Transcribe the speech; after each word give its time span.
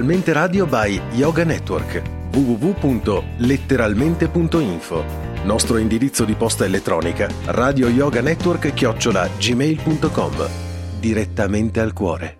Letteralmente 0.00 0.32
Radio 0.32 0.64
by 0.64 0.98
Yoga 1.12 1.44
Network. 1.44 2.00
www.letteralmente.info 2.32 5.04
Nostro 5.44 5.76
indirizzo 5.76 6.24
di 6.24 6.32
posta 6.32 6.64
elettronica 6.64 7.28
radio 7.44 7.86
yoga 7.88 8.22
network 8.22 8.72
chiocciola 8.72 9.28
gmail.com 9.36 10.48
Direttamente 10.98 11.80
al 11.80 11.92
cuore. 11.92 12.38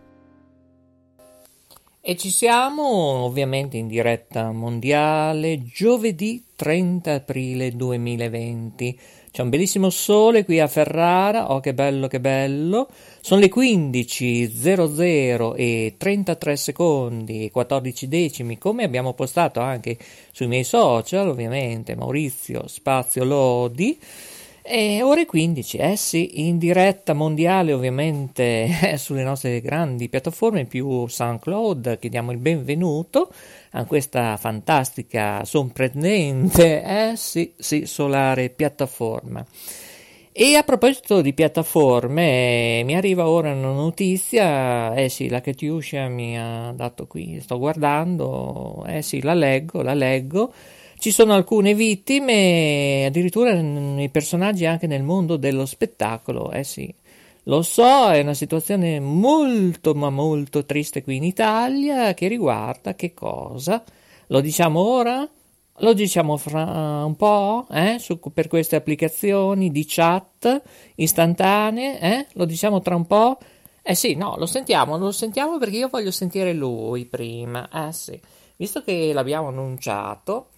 E 2.00 2.16
ci 2.16 2.30
siamo 2.30 3.24
ovviamente 3.24 3.76
in 3.76 3.88
diretta 3.88 4.52
mondiale 4.52 5.62
giovedì 5.62 6.42
30 6.56 7.12
aprile 7.12 7.76
2020. 7.76 8.98
C'è 9.32 9.42
un 9.42 9.48
bellissimo 9.48 9.90
sole 9.90 10.44
qui 10.44 10.58
a 10.58 10.66
Ferrara, 10.66 11.52
oh 11.52 11.60
che 11.60 11.72
bello 11.72 12.08
che 12.08 12.18
bello. 12.18 12.88
Sono 13.20 13.40
le 13.40 13.48
15.00 13.48 15.54
e 15.56 15.94
33 15.96 16.56
secondi 16.56 17.44
e 17.44 17.50
14 17.52 18.08
decimi, 18.08 18.58
come 18.58 18.82
abbiamo 18.82 19.14
postato 19.14 19.60
anche 19.60 19.96
sui 20.32 20.48
miei 20.48 20.64
social, 20.64 21.28
ovviamente 21.28 21.94
Maurizio 21.94 22.66
Spazio 22.66 23.22
Lodi. 23.22 23.96
E 24.72 25.02
ore 25.02 25.26
15, 25.26 25.78
eh 25.78 25.96
sì, 25.96 26.46
in 26.46 26.56
diretta 26.56 27.12
mondiale 27.12 27.72
ovviamente 27.72 28.68
eh, 28.92 28.98
sulle 28.98 29.24
nostre 29.24 29.60
grandi 29.60 30.08
piattaforme 30.08 30.64
più 30.64 31.08
SoundCloud, 31.08 31.98
che 31.98 32.08
diamo 32.08 32.30
il 32.30 32.38
benvenuto 32.38 33.32
a 33.72 33.84
questa 33.84 34.36
fantastica, 34.36 35.44
sorprendente, 35.44 36.82
eh 36.84 37.16
sì, 37.16 37.52
sì, 37.58 37.84
solare 37.84 38.48
piattaforma. 38.50 39.44
E 40.32 40.54
a 40.54 40.62
proposito 40.62 41.20
di 41.20 41.32
piattaforme, 41.32 42.82
mi 42.84 42.94
arriva 42.94 43.28
ora 43.28 43.52
una 43.52 43.72
notizia, 43.72 44.94
eh 44.94 45.08
sì, 45.08 45.28
la 45.28 45.40
Katiuscia 45.40 46.06
mi 46.06 46.38
ha 46.38 46.70
dato 46.70 47.08
qui, 47.08 47.40
sto 47.40 47.58
guardando, 47.58 48.84
eh 48.86 49.02
sì, 49.02 49.20
la 49.20 49.34
leggo, 49.34 49.82
la 49.82 49.94
leggo, 49.94 50.52
ci 51.00 51.10
sono 51.10 51.32
alcune 51.32 51.74
vittime, 51.74 53.06
addirittura 53.06 53.54
nei 53.54 54.10
personaggi 54.10 54.66
anche 54.66 54.86
nel 54.86 55.02
mondo 55.02 55.36
dello 55.36 55.64
spettacolo, 55.64 56.52
eh 56.52 56.62
sì. 56.62 56.94
Lo 57.44 57.62
so, 57.62 58.10
è 58.10 58.20
una 58.20 58.34
situazione 58.34 59.00
molto 59.00 59.94
ma 59.94 60.10
molto 60.10 60.66
triste 60.66 61.02
qui 61.02 61.16
in 61.16 61.24
Italia 61.24 62.12
che 62.12 62.28
riguarda 62.28 62.94
che 62.94 63.14
cosa? 63.14 63.82
Lo 64.26 64.40
diciamo 64.40 64.78
ora? 64.78 65.26
Lo 65.78 65.92
diciamo 65.94 66.36
fra 66.36 67.02
un 67.06 67.16
po', 67.16 67.66
eh? 67.70 67.96
Su, 67.98 68.20
per 68.20 68.48
queste 68.48 68.76
applicazioni 68.76 69.70
di 69.70 69.86
chat 69.88 70.62
istantanee, 70.96 71.98
eh? 71.98 72.26
Lo 72.34 72.44
diciamo 72.44 72.82
tra 72.82 72.94
un 72.94 73.06
po'? 73.06 73.38
Eh 73.82 73.94
sì, 73.94 74.14
no, 74.14 74.36
lo 74.36 74.44
sentiamo, 74.44 74.98
lo 74.98 75.10
sentiamo 75.10 75.56
perché 75.56 75.78
io 75.78 75.88
voglio 75.88 76.10
sentire 76.10 76.52
lui 76.52 77.06
prima, 77.06 77.70
eh 77.88 77.92
sì. 77.92 78.20
Visto 78.56 78.82
che 78.82 79.14
l'abbiamo 79.14 79.48
annunciato, 79.48 80.48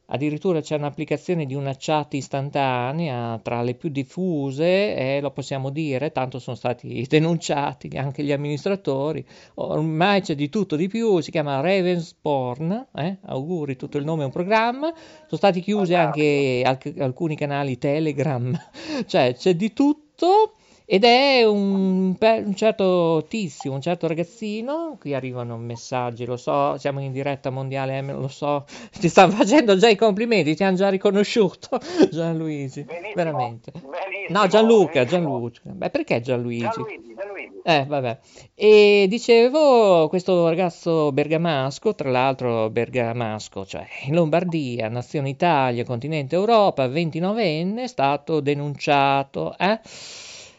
Addirittura 0.07 0.61
c'è 0.61 0.77
un'applicazione 0.77 1.47
di 1.47 1.55
una 1.55 1.75
chat 1.79 2.13
istantanea 2.15 3.41
tra 3.43 3.63
le 3.63 3.75
più 3.75 3.89
diffuse, 3.89 4.95
e 4.95 5.21
lo 5.23 5.31
possiamo 5.31 5.71
dire, 5.71 6.13
tanto 6.13 6.39
sono 6.39 6.57
stati 6.57 7.05
denunciati 7.09 7.89
anche 7.97 8.23
gli 8.23 8.33
amministratori. 8.33 9.25
Ormai 9.55 10.21
c'è 10.21 10.35
di 10.35 10.51
tutto 10.51 10.77
di 10.77 10.89
più, 10.89 11.21
si 11.21 11.31
chiama 11.31 11.61
Ravensporn, 11.61 12.89
eh? 12.95 13.17
auguri, 13.27 13.77
tutto 13.77 13.97
il 13.97 14.05
nome 14.05 14.23
è 14.23 14.27
un 14.27 14.33
programma. 14.33 14.93
Sono 14.95 15.37
stati 15.37 15.61
chiusi 15.61 15.95
anche 15.95 16.63
alc- 16.65 16.99
alcuni 16.99 17.35
canali 17.35 17.79
Telegram, 17.79 18.55
cioè 19.07 19.35
c'è 19.35 19.55
di 19.55 19.73
tutto. 19.73 20.57
Ed 20.87 21.03
è 21.05 21.43
un, 21.45 22.15
un, 22.21 22.55
certo 22.55 23.25
tizio, 23.27 23.73
un 23.73 23.81
certo 23.81 24.07
ragazzino, 24.07 24.99
qui 25.01 25.15
arrivano 25.15 25.57
messaggi, 25.57 26.27
lo 26.27 26.37
so, 26.37 26.77
siamo 26.77 27.01
in 27.01 27.11
diretta 27.11 27.49
mondiale, 27.49 27.97
eh, 27.97 28.03
lo 28.03 28.29
so, 28.29 28.67
ti 29.01 29.09
stanno 29.09 29.33
facendo 29.33 29.79
già 29.79 29.89
i 29.89 29.97
complimenti, 29.97 30.55
ti 30.55 30.63
hanno 30.63 30.77
già 30.77 30.91
riconosciuto 30.91 31.81
Gianluigi, 32.13 32.83
benissimo, 32.83 33.15
veramente. 33.15 33.73
Benissimo, 33.73 34.39
no, 34.39 34.47
Gianluca, 34.47 35.05
Gianluca, 35.07 35.61
beh 35.65 35.89
perché 35.89 36.21
Gianluigi? 36.21 36.69
Gianluigi, 36.69 37.15
Gianluigi. 37.17 37.61
Eh, 37.67 37.87
vabbè. 37.89 38.19
E 38.55 39.07
dicevo, 39.09 40.07
questo 40.09 40.47
ragazzo 40.51 41.11
bergamasco, 41.13 41.95
tra 41.95 42.11
l'altro 42.11 42.69
bergamasco, 42.69 43.65
cioè 43.65 43.87
in 44.05 44.15
Lombardia, 44.15 44.91
nazione 44.91 45.31
Italia, 45.31 45.83
continente 45.83 46.35
Europa, 46.35 46.87
29enne, 46.87 47.85
è 47.85 47.87
stato 47.87 48.41
denunciato, 48.41 49.57
eh? 49.57 49.81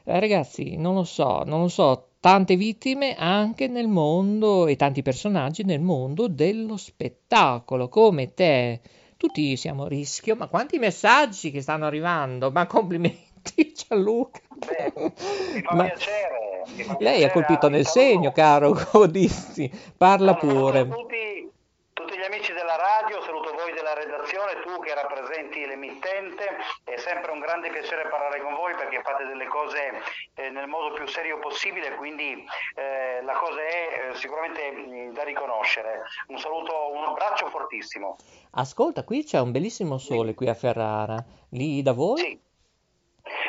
Eh, 0.08 0.20
ragazzi, 0.20 0.78
non 0.78 0.94
lo 0.94 1.04
so, 1.04 1.42
non 1.46 1.62
lo 1.62 1.68
so, 1.68 2.10
tante 2.20 2.56
vittime 2.56 3.16
anche 3.16 3.68
nel 3.68 3.88
mondo 3.88 4.68
e 4.68 4.76
tanti 4.76 5.02
personaggi 5.02 5.64
nel 5.64 5.80
mondo 5.80 6.28
dello 6.28 6.78
spettacolo, 6.78 7.90
come 7.90 8.36
te. 8.36 8.82
Tutti 9.18 9.58
siamo 9.58 9.86
a 9.86 9.88
rischio, 9.88 10.36
ma 10.36 10.46
quanti 10.46 10.78
messaggi 10.78 11.50
che 11.50 11.62
stanno 11.62 11.88
arrivando, 11.88 12.52
ma 12.52 12.68
complimenti 12.68 13.74
Gianluca. 13.74 14.42
Beh, 14.54 14.94
mi 14.96 15.62
fa 15.64 15.74
ma... 15.74 15.84
piacere. 15.86 16.98
Lei 17.00 17.24
ha 17.24 17.32
colpito 17.32 17.68
nel 17.68 17.88
segno, 17.88 18.32
caro 18.32 18.74
Codissi, 18.92 19.72
parla 19.98 20.34
no, 20.34 20.38
pure. 20.38 20.88
Tutti, 20.88 21.52
tutti 21.94 22.16
gli 22.16 22.24
amici 22.24 22.54
della 22.54 22.76
radio, 22.76 23.22
saluto 23.24 23.54
voi 23.54 23.74
della 23.74 23.96
redazione, 23.96 24.62
tu 24.62 24.80
che 24.84 24.94
rappresenti 24.94 25.66
l'emittente, 25.66 26.46
è 26.96 26.98
sempre 26.98 27.32
un 27.32 27.40
grande 27.40 27.70
piacere 27.70 28.08
parlare 28.08 28.42
con 28.42 28.56
voi 28.56 28.74
perché 28.74 29.02
fate 29.02 29.26
delle 29.26 29.48
cose 29.48 30.02
eh, 30.34 30.50
nel 30.50 30.68
modo 30.68 30.94
più 30.94 31.06
serio 31.08 31.40
possibile, 31.40 31.96
quindi 31.96 32.46
eh, 32.76 33.22
la 33.22 33.34
cosa 33.34 33.62
è 33.62 34.10
eh, 34.12 34.16
sicuramente 34.16 34.72
mh, 34.72 35.10
mm, 35.10 35.14
da 35.14 35.24
riconoscere. 35.24 36.04
Un 36.28 36.40
saluto, 36.40 36.94
un 36.94 37.04
abbraccio 37.04 37.50
fortissimo. 37.50 38.16
Ascolta, 38.52 39.04
qui 39.04 39.24
c'è 39.24 39.40
un 39.40 39.52
bellissimo 39.52 39.98
sole 39.98 40.34
qui 40.34 40.48
a 40.48 40.54
Ferrara, 40.54 41.24
lì 41.50 41.82
da 41.82 41.92
voi? 41.92 42.18
Sì. 42.18 42.40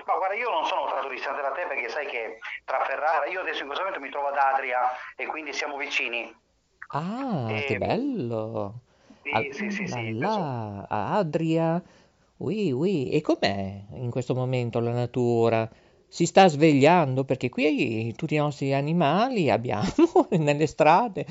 Ma 0.06 0.16
guarda, 0.16 0.34
io 0.34 0.50
non 0.50 0.64
sono 0.64 0.86
tanto 0.86 1.08
distante 1.08 1.42
da 1.42 1.50
te 1.50 1.66
perché 1.66 1.88
sai 1.88 2.06
che 2.06 2.38
tra 2.64 2.84
Ferrara, 2.84 3.26
io 3.26 3.40
adesso 3.40 3.60
in 3.60 3.66
questo 3.66 3.84
momento 3.84 4.04
mi 4.04 4.10
trovo 4.10 4.28
ad 4.28 4.36
Adria 4.36 4.90
e 5.14 5.26
quindi 5.26 5.52
siamo 5.52 5.76
vicini. 5.76 6.34
Ah, 6.88 7.46
che 7.48 7.74
ehm, 7.74 7.78
bello! 7.78 8.74
Sì, 9.22 9.30
Al- 9.30 9.48
sì, 9.52 9.70
sì, 9.70 9.86
sì, 9.86 10.18
là, 10.18 10.86
a 10.88 11.16
Adria. 11.16 11.82
Ui, 12.38 12.72
ui. 12.72 13.10
E 13.10 13.20
com'è 13.20 13.84
in 13.94 14.10
questo 14.10 14.34
momento 14.34 14.78
la 14.80 14.92
natura? 14.92 15.70
si 16.08 16.24
sta 16.24 16.48
svegliando 16.48 17.24
perché 17.24 17.48
qui 17.48 18.14
tutti 18.16 18.34
i 18.34 18.38
nostri 18.38 18.72
animali 18.72 19.50
abbiamo 19.50 19.86
nelle 20.38 20.66
strade, 20.66 21.26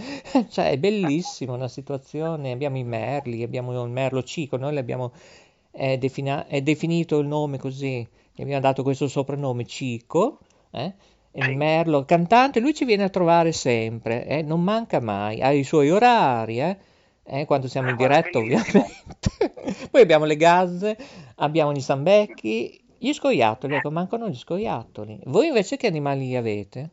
cioè 0.50 0.72
è 0.72 0.78
bellissima 0.78 1.54
una 1.54 1.68
situazione, 1.68 2.52
abbiamo 2.52 2.78
i 2.78 2.84
merli, 2.84 3.42
abbiamo 3.44 3.82
il 3.84 3.90
merlo 3.90 4.22
cico, 4.24 4.58
noi 4.58 4.74
l'abbiamo, 4.74 5.12
è, 5.72 5.98
defina- 5.98 6.46
è 6.48 6.62
definito 6.62 7.20
il 7.20 7.28
nome 7.28 7.58
così, 7.58 8.08
gli 8.34 8.42
abbiamo 8.42 8.62
dato 8.62 8.84
questo 8.84 9.08
soprannome 9.08 9.66
cico, 9.66 10.40
eh? 10.72 10.94
il 11.32 11.56
merlo 11.58 12.06
cantante, 12.06 12.60
lui 12.60 12.74
ci 12.74 12.86
viene 12.86 13.04
a 13.04 13.10
trovare 13.10 13.52
sempre, 13.54 14.26
eh? 14.28 14.42
non 14.42 14.62
manca 14.62 15.00
mai, 15.00 15.42
ha 15.42 15.52
i 15.52 15.64
suoi 15.64 15.90
orari, 15.90 16.60
eh? 16.60 16.78
Eh, 17.28 17.46
quando 17.46 17.68
siamo 17.68 17.90
in 17.90 17.96
diretta 17.96 18.38
ovviamente. 18.38 18.86
Poi 19.92 20.02
abbiamo 20.02 20.26
le 20.26 20.36
gazze, 20.36 20.98
abbiamo 21.38 21.72
gli 21.72 21.82
stambecchi, 21.82 22.84
gli 22.98 23.14
scoiattoli, 23.14 23.76
ecco, 23.76 23.92
mancano 23.92 24.28
gli 24.28 24.38
scoiattoli. 24.38 25.22
Voi 25.26 25.48
invece 25.48 25.78
che 25.78 25.88
animali 25.88 26.36
avete? 26.36 26.90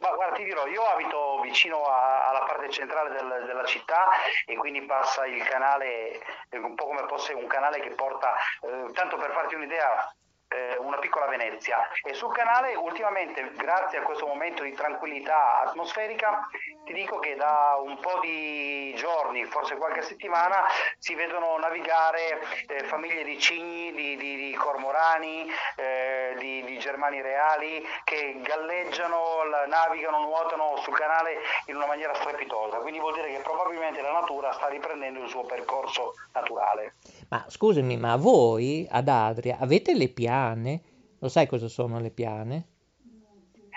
Ma 0.00 0.10
guarda, 0.14 0.36
ti 0.36 0.44
dirò, 0.44 0.66
io 0.66 0.82
abito 0.82 1.40
vicino 1.42 1.84
a, 1.84 2.28
alla 2.28 2.44
parte 2.44 2.70
centrale 2.70 3.10
del, 3.10 3.44
della 3.46 3.64
città 3.64 4.08
e 4.46 4.56
quindi 4.56 4.82
passa 4.82 5.26
il 5.26 5.42
canale, 5.42 6.20
un 6.52 6.74
po' 6.74 6.86
come 6.86 7.04
fosse 7.06 7.32
un 7.32 7.46
canale 7.46 7.80
che 7.80 7.90
porta, 7.90 8.34
eh, 8.62 8.92
tanto 8.92 9.16
per 9.16 9.32
farti 9.32 9.54
un'idea, 9.54 10.14
eh, 10.48 10.76
una 10.78 10.98
piccola 10.98 11.26
Venezia 11.26 11.78
e 12.02 12.14
sul 12.14 12.32
canale 12.32 12.74
ultimamente 12.76 13.52
grazie 13.56 13.98
a 13.98 14.02
questo 14.02 14.26
momento 14.26 14.62
di 14.62 14.72
tranquillità 14.72 15.62
atmosferica 15.62 16.48
ti 16.84 16.92
dico 16.92 17.18
che 17.18 17.34
da 17.34 17.78
un 17.82 17.98
po' 17.98 18.20
di 18.20 18.94
giorni, 18.96 19.44
forse 19.46 19.76
qualche 19.76 20.02
settimana, 20.02 20.56
si 20.98 21.14
vedono 21.14 21.56
navigare 21.58 22.40
eh, 22.68 22.84
famiglie 22.84 23.24
di 23.24 23.38
cigni, 23.38 23.92
di, 23.92 24.16
di, 24.16 24.36
di 24.36 24.54
cormorani, 24.54 25.46
eh, 25.76 26.36
di, 26.38 26.62
di, 26.64 26.78
germani 26.78 27.22
reali 27.22 27.82
che 28.04 28.38
galleggiano, 28.42 29.42
navigano, 29.68 30.20
nuotano 30.20 30.76
sul 30.82 30.94
canale 30.94 31.38
in 31.66 31.76
una 31.76 31.86
maniera 31.86 32.14
strepitosa. 32.14 32.78
Quindi 32.78 33.00
vuol 33.00 33.14
dire 33.14 33.28
che 33.32 33.40
probabilmente 33.42 34.02
la 34.02 34.12
natura 34.12 34.52
sta 34.52 34.68
riprendendo 34.68 35.22
il 35.22 35.28
suo 35.28 35.44
percorso 35.44 36.14
naturale. 36.32 36.96
Ma 37.30 37.44
scusami, 37.48 37.96
ma 37.96 38.16
voi 38.16 38.86
ad 38.90 39.08
Adria 39.08 39.56
avete 39.58 39.94
le 39.94 40.08
piane? 40.08 40.82
Lo 41.20 41.28
sai 41.28 41.46
cosa 41.46 41.68
sono 41.68 41.98
le 41.98 42.10
piane? 42.10 42.66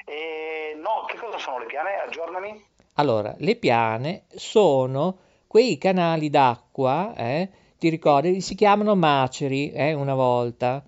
Eh, 0.04 0.76
no, 0.76 1.06
che 1.08 1.18
cosa 1.18 1.38
sono 1.38 1.60
le 1.60 1.66
piane? 1.66 2.00
Aggiornami. 2.02 2.76
Allora, 3.00 3.36
le 3.38 3.56
piane 3.56 4.24
sono 4.36 5.18
quei 5.46 5.78
canali 5.78 6.32
d'acqua, 6.32 7.14
eh, 7.16 7.50
ti 7.78 7.90
ricordi, 7.90 8.42
si 8.42 8.56
chiamano 8.56 8.96
maceri, 8.96 9.72
eh, 9.72 9.94
una 9.94 10.16
volta. 10.16 10.84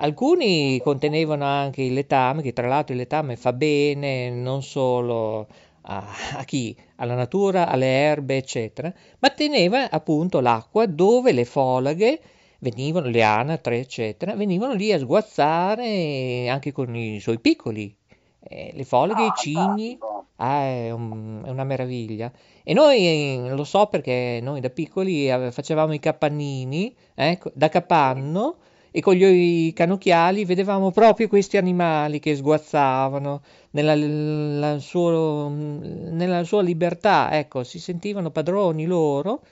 Alcuni 0.00 0.80
contenevano 0.80 1.44
anche 1.44 1.82
il 1.82 1.94
letame, 1.94 2.42
che 2.42 2.52
tra 2.52 2.68
l'altro 2.68 2.94
il 2.94 3.00
letame 3.00 3.34
fa 3.34 3.52
bene 3.52 4.30
non 4.30 4.62
solo 4.62 5.48
a, 5.82 6.06
a, 6.36 6.44
chi? 6.44 6.76
Alla 6.96 7.16
natura, 7.16 7.66
alle 7.66 7.86
erbe, 7.86 8.36
eccetera, 8.36 8.92
ma 9.18 9.30
teneva 9.30 9.90
appunto 9.90 10.38
l'acqua 10.38 10.86
dove 10.86 11.32
le 11.32 11.44
folaghe 11.44 12.20
venivano, 12.60 13.08
le 13.08 13.22
anatre, 13.24 13.80
eccetera, 13.80 14.36
venivano 14.36 14.74
lì 14.74 14.92
a 14.92 14.98
sguazzare 14.98 16.48
anche 16.48 16.70
con 16.70 16.94
i 16.94 17.18
suoi 17.18 17.40
piccoli. 17.40 17.92
Eh, 18.40 18.70
le 18.74 18.84
folaghe, 18.84 19.24
i 19.26 19.32
cigni, 19.36 19.98
ah, 20.38 20.62
è, 20.62 20.90
un, 20.90 21.42
è, 21.44 21.50
una 21.50 21.64
meraviglia. 21.64 22.32
E 22.62 22.74
noi 22.74 23.48
lo 23.48 23.64
so 23.64 23.86
perché 23.86 24.40
noi 24.42 24.60
da 24.60 24.70
piccoli 24.70 25.28
facevamo 25.50 25.92
i 25.94 26.00
capannini 26.00 26.94
eh, 27.14 27.38
da 27.54 27.68
capanno 27.68 28.56
e 28.90 29.00
con 29.00 29.14
gli 29.14 29.72
cannocchiali 29.72 30.44
vedevamo 30.44 30.90
proprio 30.90 31.28
questi 31.28 31.56
animali 31.56 32.20
che 32.20 32.34
sguazzavano 32.34 33.42
nella, 33.70 33.94
la 33.94 34.78
suo, 34.78 35.48
nella 35.48 36.44
sua 36.44 36.62
libertà, 36.62 37.30
ecco, 37.32 37.64
si 37.64 37.78
sentivano 37.78 38.30
padroni 38.30 38.86
loro 38.86 39.42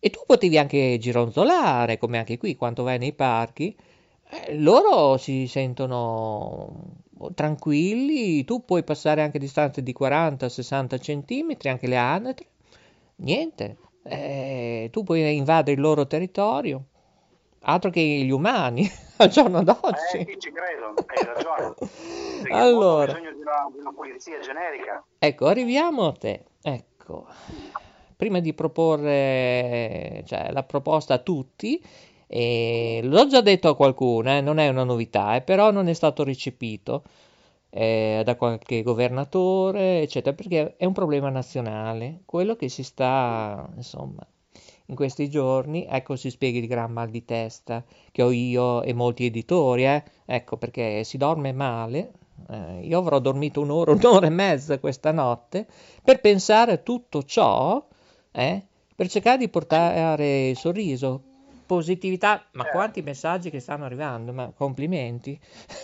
e 0.00 0.10
tu 0.10 0.20
potevi 0.26 0.58
anche 0.58 0.96
gironzolare, 0.98 1.98
come 1.98 2.18
anche 2.18 2.38
qui 2.38 2.56
quando 2.56 2.82
vai 2.82 2.98
nei 2.98 3.12
parchi, 3.12 3.76
eh, 4.30 4.56
loro 4.58 5.16
si 5.16 5.46
sentono 5.46 7.06
tranquilli, 7.34 8.44
tu 8.44 8.64
puoi 8.64 8.82
passare 8.84 9.22
anche 9.22 9.38
a 9.38 9.40
distanze 9.40 9.82
di 9.82 9.94
40-60 9.98 11.00
centimetri, 11.00 11.68
anche 11.68 11.86
le 11.86 11.96
anatre, 11.96 12.46
niente, 13.16 13.76
eh, 14.04 14.88
tu 14.90 15.02
puoi 15.02 15.36
invadere 15.36 15.72
il 15.72 15.80
loro 15.80 16.06
territorio, 16.06 16.84
altro 17.62 17.90
che 17.90 18.00
gli 18.00 18.30
umani 18.30 18.88
al 19.18 19.28
giorno 19.28 19.62
d'oggi. 19.62 20.18
Eh, 20.18 20.36
ci 20.38 20.52
credo, 20.52 20.94
hai 21.06 21.24
ragione. 21.24 21.74
allora, 22.50 23.12
bisogno 23.12 23.32
di 23.32 23.40
una, 23.40 23.68
di 23.72 23.78
una 23.78 23.92
pulizia 23.92 24.38
generica. 24.40 25.04
Ecco, 25.18 25.46
arriviamo 25.46 26.06
a 26.06 26.12
te. 26.12 26.44
Ecco, 26.62 27.26
prima 28.16 28.40
di 28.40 28.52
proporre 28.54 30.22
cioè, 30.26 30.50
la 30.50 30.62
proposta 30.62 31.14
a 31.14 31.18
tutti, 31.18 31.82
eh, 32.28 33.00
l'ho 33.02 33.26
già 33.26 33.40
detto 33.40 33.68
a 33.68 33.76
qualcuno, 33.76 34.30
eh, 34.30 34.40
non 34.40 34.58
è 34.58 34.68
una 34.68 34.84
novità, 34.84 35.34
eh, 35.36 35.40
però 35.42 35.70
non 35.70 35.88
è 35.88 35.94
stato 35.94 36.24
recepito 36.24 37.02
eh, 37.70 38.22
da 38.24 38.36
qualche 38.36 38.82
governatore, 38.82 40.02
eccetera, 40.02 40.34
perché 40.36 40.76
è 40.76 40.84
un 40.84 40.92
problema 40.92 41.30
nazionale, 41.30 42.20
quello 42.26 42.54
che 42.56 42.68
si 42.68 42.82
sta, 42.82 43.68
insomma, 43.76 44.26
in 44.86 44.94
questi 44.94 45.28
giorni, 45.28 45.86
ecco 45.88 46.16
si 46.16 46.30
spiega 46.30 46.58
il 46.58 46.66
gran 46.66 46.92
mal 46.92 47.10
di 47.10 47.24
testa 47.24 47.84
che 48.10 48.22
ho 48.22 48.30
io 48.30 48.82
e 48.82 48.92
molti 48.94 49.24
editori, 49.26 49.84
eh? 49.86 50.02
ecco 50.24 50.56
perché 50.56 51.04
si 51.04 51.16
dorme 51.18 51.52
male, 51.52 52.12
eh, 52.50 52.80
io 52.82 52.98
avrò 52.98 53.18
dormito 53.18 53.60
un'ora, 53.60 53.92
un'ora 53.96 54.26
e 54.26 54.30
mezza 54.30 54.78
questa 54.78 55.12
notte 55.12 55.66
per 56.02 56.20
pensare 56.20 56.72
a 56.72 56.76
tutto 56.78 57.22
ciò, 57.22 57.86
eh? 58.32 58.66
per 58.94 59.08
cercare 59.08 59.38
di 59.38 59.48
portare 59.48 60.54
sorriso, 60.54 61.22
positività, 61.68 62.46
ma 62.52 62.66
eh. 62.66 62.70
quanti 62.70 63.02
messaggi 63.02 63.50
che 63.50 63.60
stanno 63.60 63.84
arrivando, 63.84 64.32
ma 64.32 64.50
complimenti, 64.56 65.38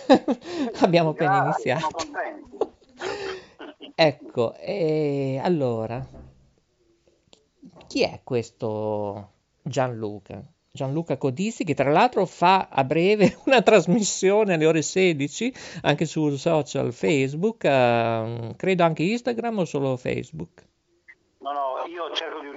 abbiamo 0.81 1.09
appena 1.09 1.43
iniziato. 1.43 1.95
ecco, 3.93 4.55
e 4.55 5.39
allora, 5.41 6.03
chi 7.85 8.01
è 8.01 8.21
questo 8.23 9.33
Gianluca? 9.61 10.43
Gianluca 10.71 11.17
Codizzi, 11.17 11.63
che 11.63 11.75
tra 11.75 11.91
l'altro 11.91 12.25
fa 12.25 12.67
a 12.69 12.83
breve 12.83 13.37
una 13.45 13.61
trasmissione 13.61 14.55
alle 14.55 14.65
ore 14.65 14.81
16 14.81 15.53
anche 15.83 16.05
sul 16.05 16.39
social 16.39 16.91
Facebook, 16.93 17.63
uh, 17.63 18.55
credo 18.55 18.83
anche 18.83 19.03
Instagram 19.03 19.59
o 19.59 19.65
solo 19.65 19.95
Facebook? 19.97 20.65
No, 21.37 21.51
no, 21.51 21.85
io 21.87 22.11
cerco 22.15 22.39
di 22.39 22.47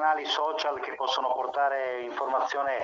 canali 0.00 0.24
social 0.24 0.80
che 0.80 0.94
possono 0.94 1.30
portare 1.34 2.00
informazione 2.00 2.78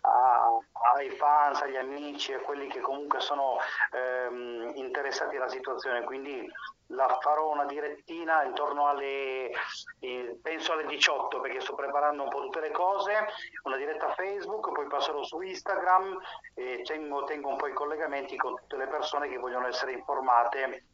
a, 0.00 0.58
ai 0.94 1.10
fans, 1.10 1.60
agli 1.60 1.76
amici 1.76 2.32
e 2.32 2.40
quelli 2.40 2.66
che 2.68 2.80
comunque 2.80 3.20
sono 3.20 3.58
ehm, 3.92 4.72
interessati 4.76 5.36
alla 5.36 5.50
situazione. 5.50 6.02
Quindi 6.02 6.50
la 6.86 7.18
farò 7.20 7.50
una 7.50 7.66
direttina 7.66 8.42
intorno 8.44 8.86
alle 8.88 9.50
eh, 10.00 10.38
penso 10.42 10.72
alle 10.72 10.86
18 10.86 11.40
perché 11.40 11.60
sto 11.60 11.74
preparando 11.74 12.22
un 12.22 12.28
po' 12.28 12.40
tutte 12.40 12.60
le 12.60 12.70
cose 12.70 13.28
una 13.62 13.78
diretta 13.78 14.12
Facebook 14.12 14.72
poi 14.72 14.86
passerò 14.88 15.22
su 15.22 15.40
Instagram 15.40 16.18
e 16.54 16.82
tengo, 16.84 17.24
tengo 17.24 17.48
un 17.48 17.56
po' 17.56 17.68
i 17.68 17.72
collegamenti 17.72 18.36
con 18.36 18.56
tutte 18.56 18.76
le 18.76 18.88
persone 18.88 19.28
che 19.28 19.38
vogliono 19.38 19.68
essere 19.68 19.92
informate 19.92 20.84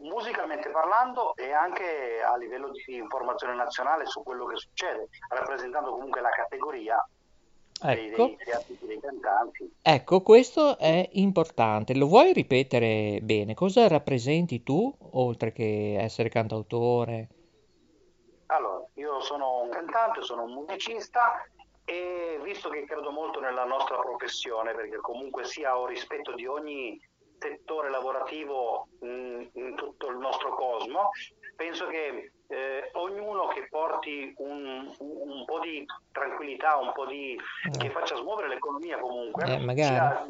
musicalmente 0.00 0.70
parlando 0.70 1.34
e 1.36 1.52
anche 1.52 2.22
a 2.22 2.36
livello 2.36 2.70
di 2.70 2.96
informazione 2.96 3.54
nazionale 3.54 4.06
su 4.06 4.22
quello 4.22 4.46
che 4.46 4.56
succede 4.56 5.08
rappresentando 5.28 5.92
comunque 5.92 6.20
la 6.20 6.30
categoria 6.30 7.04
Ecco. 7.82 8.26
Dei, 8.26 8.36
dei, 8.36 8.78
dei 8.80 9.00
cantanti. 9.00 9.72
ecco, 9.80 10.20
questo 10.20 10.76
è 10.76 11.08
importante. 11.12 11.94
Lo 11.94 12.08
vuoi 12.08 12.34
ripetere 12.34 13.20
bene? 13.22 13.54
Cosa 13.54 13.88
rappresenti 13.88 14.62
tu, 14.62 14.94
oltre 15.12 15.50
che 15.52 15.96
essere 15.98 16.28
cantautore? 16.28 17.28
Allora, 18.46 18.84
io 18.94 19.20
sono 19.20 19.62
un 19.62 19.70
cantante, 19.70 20.20
sono 20.22 20.42
un 20.42 20.52
musicista 20.52 21.42
e 21.84 22.38
visto 22.42 22.68
che 22.68 22.84
credo 22.84 23.10
molto 23.10 23.40
nella 23.40 23.64
nostra 23.64 23.96
professione, 23.96 24.74
perché 24.74 24.98
comunque 24.98 25.44
sia 25.44 25.78
ho 25.78 25.86
rispetto 25.86 26.34
di 26.34 26.44
ogni 26.46 27.00
settore 27.40 27.90
lavorativo 27.90 28.88
in, 29.00 29.48
in 29.54 29.74
tutto 29.74 30.08
il 30.10 30.18
nostro 30.18 30.54
cosmo, 30.54 31.10
penso 31.56 31.86
che 31.86 32.32
eh, 32.46 32.90
ognuno 32.92 33.46
che 33.48 33.66
porti 33.68 34.32
un, 34.38 34.92
un, 34.98 35.44
po' 35.46 35.60
di 35.60 35.86
tranquillità, 36.12 36.76
un 36.76 36.92
po' 36.92 37.06
di 37.06 37.38
che 37.78 37.86
eh. 37.86 37.90
faccia 37.90 38.16
smuovere 38.16 38.48
l'economia 38.48 38.98
comunque, 38.98 39.44
eh, 39.44 39.82
sia, 39.82 40.26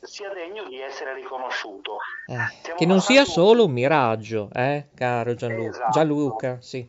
sia, 0.00 0.32
degno 0.32 0.64
di 0.64 0.80
essere 0.80 1.14
riconosciuto. 1.14 1.98
Eh, 2.26 2.74
che 2.76 2.86
non 2.86 3.00
sia 3.00 3.24
solo 3.24 3.64
un 3.64 3.72
miraggio, 3.72 4.48
eh, 4.52 4.88
caro 4.94 5.34
Gianluca. 5.34 5.68
Esatto. 5.70 5.90
Gianluca, 5.90 6.60
sì. 6.60 6.88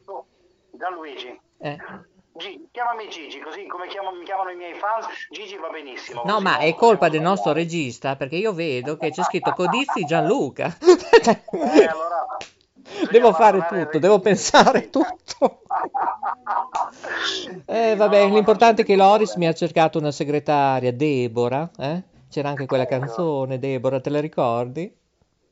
Gianluigi. 0.71 1.39
Eh. 1.57 1.77
Chiamami 2.71 3.09
Gigi, 3.09 3.39
così 3.39 3.67
come 3.67 3.87
chiamo, 3.87 4.11
mi 4.11 4.25
chiamano 4.25 4.49
i 4.49 4.55
miei 4.55 4.73
fans, 4.73 5.05
Gigi 5.29 5.55
va 5.57 5.69
benissimo. 5.69 6.23
No, 6.25 6.39
ma 6.39 6.57
è 6.57 6.73
colpa 6.73 7.07
del 7.07 7.21
nostro 7.21 7.53
regista, 7.53 8.15
perché 8.15 8.37
io 8.37 8.53
vedo 8.53 8.97
che 8.97 9.11
c'è 9.11 9.21
scritto 9.21 9.53
Codizzi 9.53 10.03
Gianluca. 10.03 10.75
eh, 10.81 11.85
allora, 11.85 12.25
devo 13.11 13.33
fare 13.33 13.67
tutto, 13.67 13.99
devo 13.99 14.19
pensare 14.19 14.89
tutto. 14.91 15.61
eh, 17.65 17.95
vabbè, 17.95 18.27
l'importante 18.27 18.81
è 18.81 18.85
che 18.85 18.95
Loris 18.95 19.35
mi 19.35 19.45
ha 19.45 19.53
cercato 19.53 19.99
una 19.99 20.11
segretaria, 20.11 20.91
Deborah, 20.91 21.69
eh? 21.77 22.01
C'era 22.31 22.49
anche 22.49 22.65
quella 22.65 22.83
ecco. 22.83 22.97
canzone, 22.97 23.59
Deborah, 23.59 24.01
te 24.01 24.09
la 24.09 24.19
ricordi? 24.19 24.91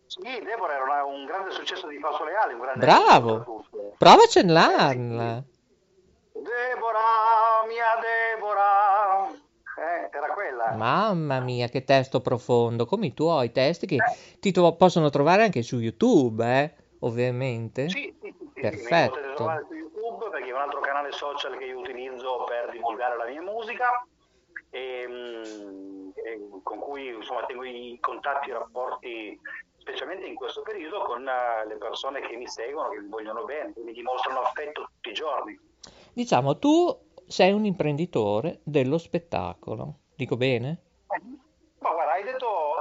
Sì, 0.07 0.19
Deborah 0.19 0.73
era 0.73 1.05
un 1.05 1.25
grande 1.25 1.51
successo 1.51 1.87
di 1.87 1.99
Passo 1.99 2.23
Leale, 2.23 2.53
un 2.53 2.59
grande 2.59 2.85
Bravo! 2.85 3.65
Prova 3.99 4.23
a 4.23 4.27
cenlarla. 4.27 5.43
Deborah, 6.61 7.65
mia 7.67 7.97
Deborah. 7.99 9.31
Eh, 9.77 10.09
era 10.15 10.33
quella. 10.33 10.75
Mamma 10.75 11.39
mia, 11.39 11.67
che 11.67 11.83
testo 11.83 12.21
profondo, 12.21 12.85
come 12.85 13.07
i 13.07 13.13
tuoi 13.13 13.51
testi 13.51 13.87
che 13.87 13.97
ti 14.39 14.51
to- 14.51 14.75
possono 14.75 15.09
trovare 15.09 15.43
anche 15.43 15.63
su 15.63 15.79
YouTube, 15.79 16.45
eh? 16.45 16.75
ovviamente. 16.99 17.89
Sì, 17.89 18.15
sì, 18.21 18.35
sì, 18.53 18.61
Perfetto. 18.61 19.15
Sì, 19.15 19.21
potete 19.21 19.33
trovare 19.35 19.65
su 19.67 19.73
YouTube 19.73 20.29
perché 20.29 20.49
è 20.49 20.53
un 20.53 20.59
altro 20.59 20.79
canale 20.81 21.11
social 21.11 21.57
che 21.57 21.65
io 21.65 21.79
utilizzo 21.79 22.43
per 22.43 22.69
divulgare 22.71 23.17
la 23.17 23.25
mia 23.25 23.41
musica 23.41 24.05
e, 24.69 25.05
mm, 25.07 26.09
e 26.13 26.39
con 26.61 26.79
cui 26.79 27.07
insomma 27.07 27.45
tengo 27.45 27.63
i 27.63 27.97
contatti 27.99 28.49
i 28.49 28.53
rapporti 28.53 29.39
specialmente 29.77 30.27
in 30.27 30.35
questo 30.35 30.61
periodo 30.61 31.01
con 31.01 31.27
eh, 31.27 31.65
le 31.65 31.77
persone 31.77 32.21
che 32.21 32.35
mi 32.35 32.47
seguono, 32.47 32.89
che 32.89 32.99
mi 32.99 33.09
vogliono 33.09 33.43
bene, 33.45 33.73
che 33.73 33.81
mi 33.81 33.93
dimostrano 33.93 34.41
affetto 34.41 34.83
tutti 34.83 35.09
i 35.09 35.13
giorni. 35.13 35.59
Diciamo, 36.13 36.57
tu 36.57 37.09
sei 37.25 37.53
un 37.53 37.65
imprenditore 37.65 38.59
dello 38.63 38.97
spettacolo, 38.97 39.99
dico 40.15 40.35
bene? 40.35 40.81
Ma 41.79 41.91
guarda, 41.93 42.11
hai, 42.11 42.23
detto, 42.23 42.75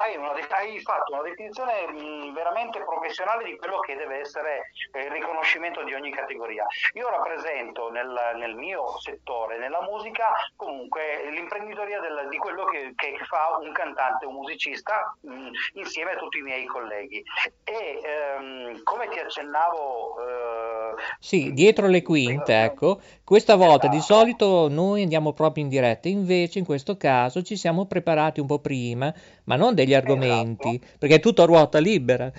hai, 0.60 0.80
fatto 0.80 1.12
una 1.12 1.22
definizione 1.22 1.86
mh, 1.86 2.32
veramente 2.34 2.82
professionale 2.84 3.44
di 3.44 3.56
quello 3.56 3.80
che 3.80 3.96
deve 3.96 4.20
essere 4.20 4.70
eh, 4.92 5.04
il 5.04 5.10
riconoscimento 5.10 5.82
di 5.84 5.94
ogni 5.94 6.10
categoria. 6.10 6.66
Io 6.94 7.08
rappresento 7.08 7.90
nel, 7.90 8.36
nel 8.36 8.54
mio 8.54 8.98
settore, 8.98 9.58
nella 9.58 9.82
musica, 9.82 10.32
comunque 10.56 11.30
l'imprenditoria 11.30 12.00
del, 12.00 12.28
di 12.28 12.36
quello 12.36 12.64
che, 12.64 12.92
che, 12.94 13.16
fa 13.24 13.58
un 13.60 13.72
cantante, 13.72 14.26
un 14.26 14.34
musicista, 14.34 15.16
mh, 15.20 15.48
insieme 15.74 16.12
a 16.12 16.16
tutti 16.16 16.38
i 16.38 16.42
miei 16.42 16.66
colleghi. 16.66 17.22
E 17.64 18.00
ehm, 18.02 18.82
come 18.82 19.08
ti 19.08 19.18
accennavo... 19.18 20.16
Eh, 20.18 20.94
sì, 21.18 21.52
dietro 21.52 21.86
le 21.86 22.02
quinte, 22.02 22.62
ecco, 22.62 23.00
questa 23.24 23.56
volta 23.56 23.88
di 23.88 23.96
esatto. 23.96 24.14
solito 24.14 24.68
noi 24.68 25.02
andiamo 25.02 25.32
proprio 25.32 25.62
in 25.64 25.70
diretta, 25.70 26.08
invece 26.08 26.58
in 26.58 26.64
questo 26.64 26.96
caso 26.96 27.42
ci 27.42 27.56
siamo 27.56 27.86
preparati 27.86 28.40
un 28.40 28.46
po' 28.46 28.58
prima, 28.58 29.12
ma 29.50 29.56
non 29.56 29.74
degli 29.74 29.94
argomenti, 29.94 30.76
esatto. 30.76 30.96
perché 31.00 31.16
è 31.16 31.20
tutto 31.20 31.42
a 31.42 31.46
ruota 31.46 31.80
libera. 31.80 32.30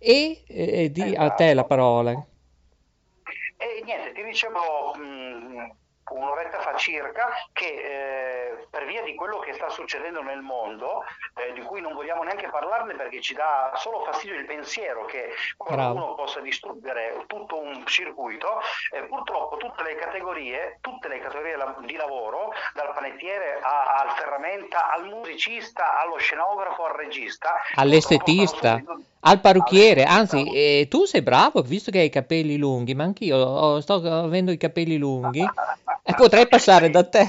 E 0.00 0.42
eh, 0.48 0.90
di 0.90 1.00
esatto. 1.00 1.20
a 1.20 1.30
te 1.30 1.54
la 1.54 1.64
parola. 1.64 2.10
E 2.10 3.82
niente, 3.84 4.12
ti 4.12 4.24
dicevo 4.24 4.92
mh, 4.96 5.00
mm, 5.00 5.70
un'oretta 6.10 6.60
fa 6.60 6.76
circa 6.76 7.28
che 7.52 7.66
eh, 7.66 8.66
per 8.70 8.86
via 8.86 9.02
di 9.02 9.14
quello 9.14 9.38
che 9.38 9.54
sta 9.54 9.68
succedendo 9.68 10.22
nel 10.22 10.40
mondo, 10.40 11.02
eh, 11.34 11.52
di 11.52 11.62
cui 11.62 11.80
non 11.80 11.94
vogliamo 11.94 12.22
neanche 12.22 12.48
parlarne 12.48 12.94
perché 12.94 13.20
ci 13.20 13.34
dà 13.34 13.72
solo 13.76 14.04
fastidio 14.04 14.38
il 14.38 14.46
pensiero 14.46 15.04
che 15.04 15.30
qualcuno 15.56 15.94
Bravo. 15.94 16.14
possa 16.14 16.40
distruggere 16.40 17.24
tutto 17.26 17.58
un 17.58 17.84
circuito, 17.86 18.60
eh, 18.92 19.02
purtroppo 19.04 19.56
tutte 19.56 19.82
le 19.82 19.96
categorie, 19.96 20.78
tutte 20.80 21.08
le 21.08 21.18
categorie 21.18 21.56
di 21.80 21.96
lavoro, 21.96 22.52
dal 22.74 22.92
panettiere 22.94 23.58
a, 23.60 23.96
al 24.00 24.10
ferramenta, 24.10 24.92
al 24.92 25.06
musicista, 25.06 25.98
allo 26.00 26.18
scenografo, 26.18 26.84
al 26.84 26.94
regista, 26.94 27.54
all'estetista, 27.74 28.80
al 29.20 29.40
parrucchiere, 29.40 30.04
anzi 30.04 30.44
eh, 30.52 30.86
tu 30.88 31.04
sei 31.04 31.22
bravo 31.22 31.62
visto 31.62 31.90
che 31.90 31.98
hai 31.98 32.06
i 32.06 32.10
capelli 32.10 32.56
lunghi, 32.56 32.94
ma 32.94 33.04
anch'io 33.04 33.36
oh, 33.36 33.80
sto 33.80 33.94
avendo 33.94 34.52
i 34.52 34.56
capelli 34.56 34.96
lunghi 34.98 35.44
e 36.06 36.14
potrei 36.14 36.46
passare 36.46 36.88
da 36.88 37.02
te. 37.02 37.26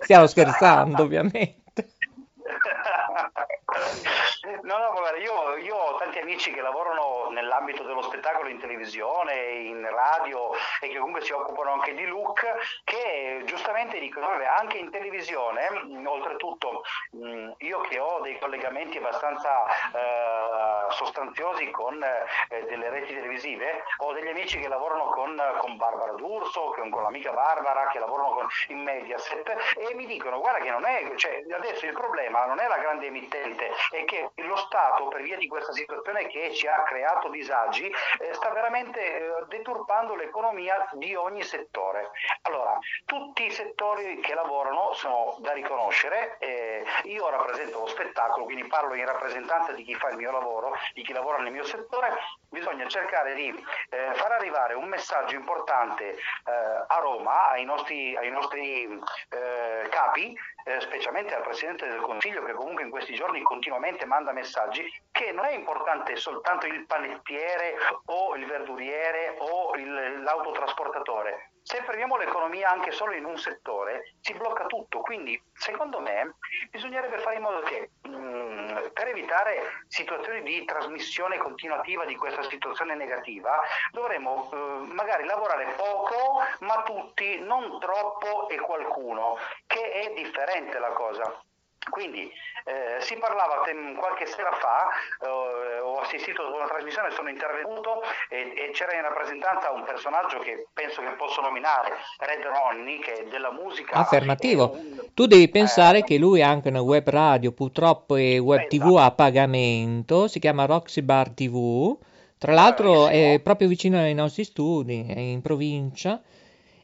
Stiamo 0.00 0.26
scherzando, 0.26 1.02
ovviamente. 1.04 1.56
No, 4.62 4.78
no, 4.78 4.90
guarda, 4.92 5.18
io, 5.18 5.56
io, 5.64 5.74
ho 5.74 5.96
tanti 5.96 6.18
amici 6.18 6.52
che 6.52 6.60
lavorano 6.60 7.17
nell'ambito 7.58 7.82
dello 7.82 8.02
spettacolo 8.02 8.48
in 8.48 8.58
televisione, 8.58 9.34
in 9.34 9.88
radio 9.90 10.50
e 10.80 10.88
che 10.88 10.98
comunque 10.98 11.22
si 11.22 11.32
occupano 11.32 11.72
anche 11.72 11.94
di 11.94 12.06
look, 12.06 12.46
che 12.84 13.42
giustamente 13.44 13.98
dicono, 13.98 14.28
anche 14.28 14.78
in 14.78 14.90
televisione, 14.90 15.68
oltretutto 16.04 16.82
io 17.58 17.80
che 17.82 17.98
ho 17.98 18.20
dei 18.20 18.38
collegamenti 18.38 18.98
abbastanza 18.98 19.66
eh, 19.66 20.92
sostanziosi 20.92 21.70
con 21.70 22.02
eh, 22.02 22.64
delle 22.66 22.88
reti 22.90 23.14
televisive, 23.14 23.84
ho 23.98 24.12
degli 24.12 24.28
amici 24.28 24.58
che 24.58 24.68
lavorano 24.68 25.06
con, 25.10 25.40
con 25.58 25.76
Barbara 25.76 26.12
D'Urso, 26.12 26.72
con, 26.76 26.90
con 26.90 27.02
l'amica 27.02 27.32
Barbara, 27.32 27.88
che 27.88 27.98
lavorano 27.98 28.30
con, 28.30 28.46
in 28.68 28.82
Mediaset 28.82 29.76
e 29.76 29.94
mi 29.94 30.06
dicono, 30.06 30.38
guarda 30.38 30.60
che 30.60 30.70
non 30.70 30.84
è, 30.84 31.12
cioè, 31.16 31.44
adesso 31.52 31.86
il 31.86 31.92
problema 31.92 32.46
non 32.46 32.60
è 32.60 32.68
la 32.68 32.78
grande 32.78 33.06
emittente, 33.06 33.70
è 33.90 34.04
che 34.04 34.30
lo 34.36 34.56
Stato, 34.56 35.08
per 35.08 35.22
via 35.22 35.36
di 35.36 35.48
questa 35.48 35.72
situazione 35.72 36.26
che 36.26 36.52
ci 36.54 36.66
ha 36.66 36.82
creato 36.82 37.28
disagi, 37.48 37.90
eh, 38.18 38.34
sta 38.34 38.50
veramente 38.50 39.00
eh, 39.00 39.44
deturpando 39.48 40.14
l'economia 40.14 40.86
di 40.92 41.14
ogni 41.14 41.42
settore. 41.42 42.10
Allora, 42.42 42.78
tutti 43.06 43.46
i 43.46 43.50
settori 43.50 44.20
che 44.20 44.34
lavorano 44.34 44.92
sono 44.92 45.36
da 45.40 45.52
riconoscere, 45.52 46.36
eh, 46.38 46.84
io 47.04 47.28
rappresento 47.30 47.80
lo 47.80 47.86
spettacolo, 47.86 48.44
quindi 48.44 48.66
parlo 48.66 48.94
in 48.94 49.06
rappresentanza 49.06 49.72
di 49.72 49.82
chi 49.82 49.94
fa 49.94 50.10
il 50.10 50.16
mio 50.16 50.30
lavoro, 50.30 50.74
di 50.92 51.02
chi 51.02 51.14
lavora 51.14 51.38
nel 51.38 51.52
mio 51.52 51.64
settore, 51.64 52.18
bisogna 52.50 52.86
cercare 52.88 53.34
di 53.34 53.66
far 54.14 54.32
arrivare 54.32 54.74
un 54.74 54.88
messaggio 54.88 55.34
importante 55.34 56.16
a 56.44 56.98
Roma, 56.98 57.48
ai 57.50 57.64
nostri, 57.64 58.16
ai 58.16 58.30
nostri 58.30 59.00
capi, 59.90 60.36
specialmente 60.78 61.34
al 61.34 61.42
Presidente 61.42 61.86
del 61.88 62.00
Consiglio 62.00 62.42
che 62.42 62.52
comunque 62.52 62.84
in 62.84 62.90
questi 62.90 63.14
giorni 63.14 63.42
continuamente 63.42 64.04
manda 64.06 64.32
messaggi, 64.32 64.84
che 65.12 65.32
non 65.32 65.44
è 65.44 65.52
importante 65.52 66.16
soltanto 66.16 66.66
il 66.66 66.86
panettiere 66.86 67.37
o 68.06 68.36
il 68.36 68.46
verduriere 68.46 69.36
o 69.38 69.74
il, 69.76 70.22
l'autotrasportatore. 70.22 71.52
Se 71.62 71.82
fermiamo 71.82 72.16
l'economia 72.16 72.70
anche 72.70 72.92
solo 72.92 73.12
in 73.12 73.26
un 73.26 73.36
settore, 73.36 74.14
si 74.20 74.32
blocca 74.32 74.64
tutto. 74.64 75.00
Quindi, 75.00 75.38
secondo 75.52 76.00
me, 76.00 76.36
bisognerebbe 76.70 77.18
fare 77.18 77.36
in 77.36 77.42
modo 77.42 77.60
che 77.60 77.90
mh, 78.04 78.08
mm, 78.08 78.76
per 78.94 79.08
evitare 79.08 79.84
situazioni 79.86 80.42
di 80.42 80.64
trasmissione 80.64 81.36
continuativa 81.36 82.06
di 82.06 82.16
questa 82.16 82.42
situazione 82.44 82.94
negativa, 82.94 83.60
dovremmo 83.92 84.48
eh, 84.50 84.56
magari 84.94 85.24
lavorare 85.24 85.74
poco, 85.76 86.40
ma 86.60 86.82
tutti, 86.84 87.38
non 87.40 87.78
troppo 87.78 88.48
e 88.48 88.58
qualcuno, 88.58 89.36
che 89.66 89.90
è 89.90 90.14
differente 90.14 90.78
la 90.78 90.92
cosa. 90.92 91.42
Quindi 91.88 92.30
eh, 92.64 93.00
si 93.00 93.16
parlava 93.16 93.62
tem- 93.64 93.96
qualche 93.96 94.26
sera 94.26 94.52
fa, 94.52 94.88
eh, 95.24 95.80
ho 95.80 95.98
assistito 96.00 96.42
a 96.42 96.54
una 96.54 96.66
trasmissione, 96.66 97.10
sono 97.10 97.28
intervenuto 97.28 98.02
e, 98.28 98.52
e, 98.56 98.70
c'era 98.72 98.94
in 98.94 99.02
rappresentanza 99.02 99.70
un 99.70 99.84
personaggio 99.84 100.38
che 100.38 100.68
penso 100.72 101.00
che 101.02 101.10
posso 101.16 101.40
nominare, 101.40 101.96
Red 102.18 102.44
Ronnie, 102.44 102.98
che 102.98 103.12
è 103.12 103.24
della 103.24 103.52
musica. 103.52 103.96
Affermativo. 103.96 104.72
Un... 104.72 105.10
Tu 105.14 105.26
devi 105.26 105.48
pensare 105.48 105.98
eh, 105.98 106.04
che 106.04 106.18
lui 106.18 106.42
ha 106.42 106.48
anche 106.48 106.68
una 106.68 106.82
web 106.82 107.08
radio, 107.08 107.52
purtroppo 107.52 108.16
è 108.16 108.38
web 108.38 108.60
esatto. 108.60 108.76
tv 108.76 108.96
a 108.96 109.10
pagamento, 109.12 110.28
si 110.28 110.38
chiama 110.38 110.66
Roxy 110.66 111.02
Bar 111.02 111.30
TV. 111.30 111.96
Tra 112.38 112.52
l'altro 112.52 113.08
è 113.08 113.40
proprio 113.42 113.66
vicino 113.66 113.98
ai 113.98 114.14
nostri 114.14 114.44
studi, 114.44 115.04
è 115.08 115.18
in 115.18 115.42
provincia 115.42 116.20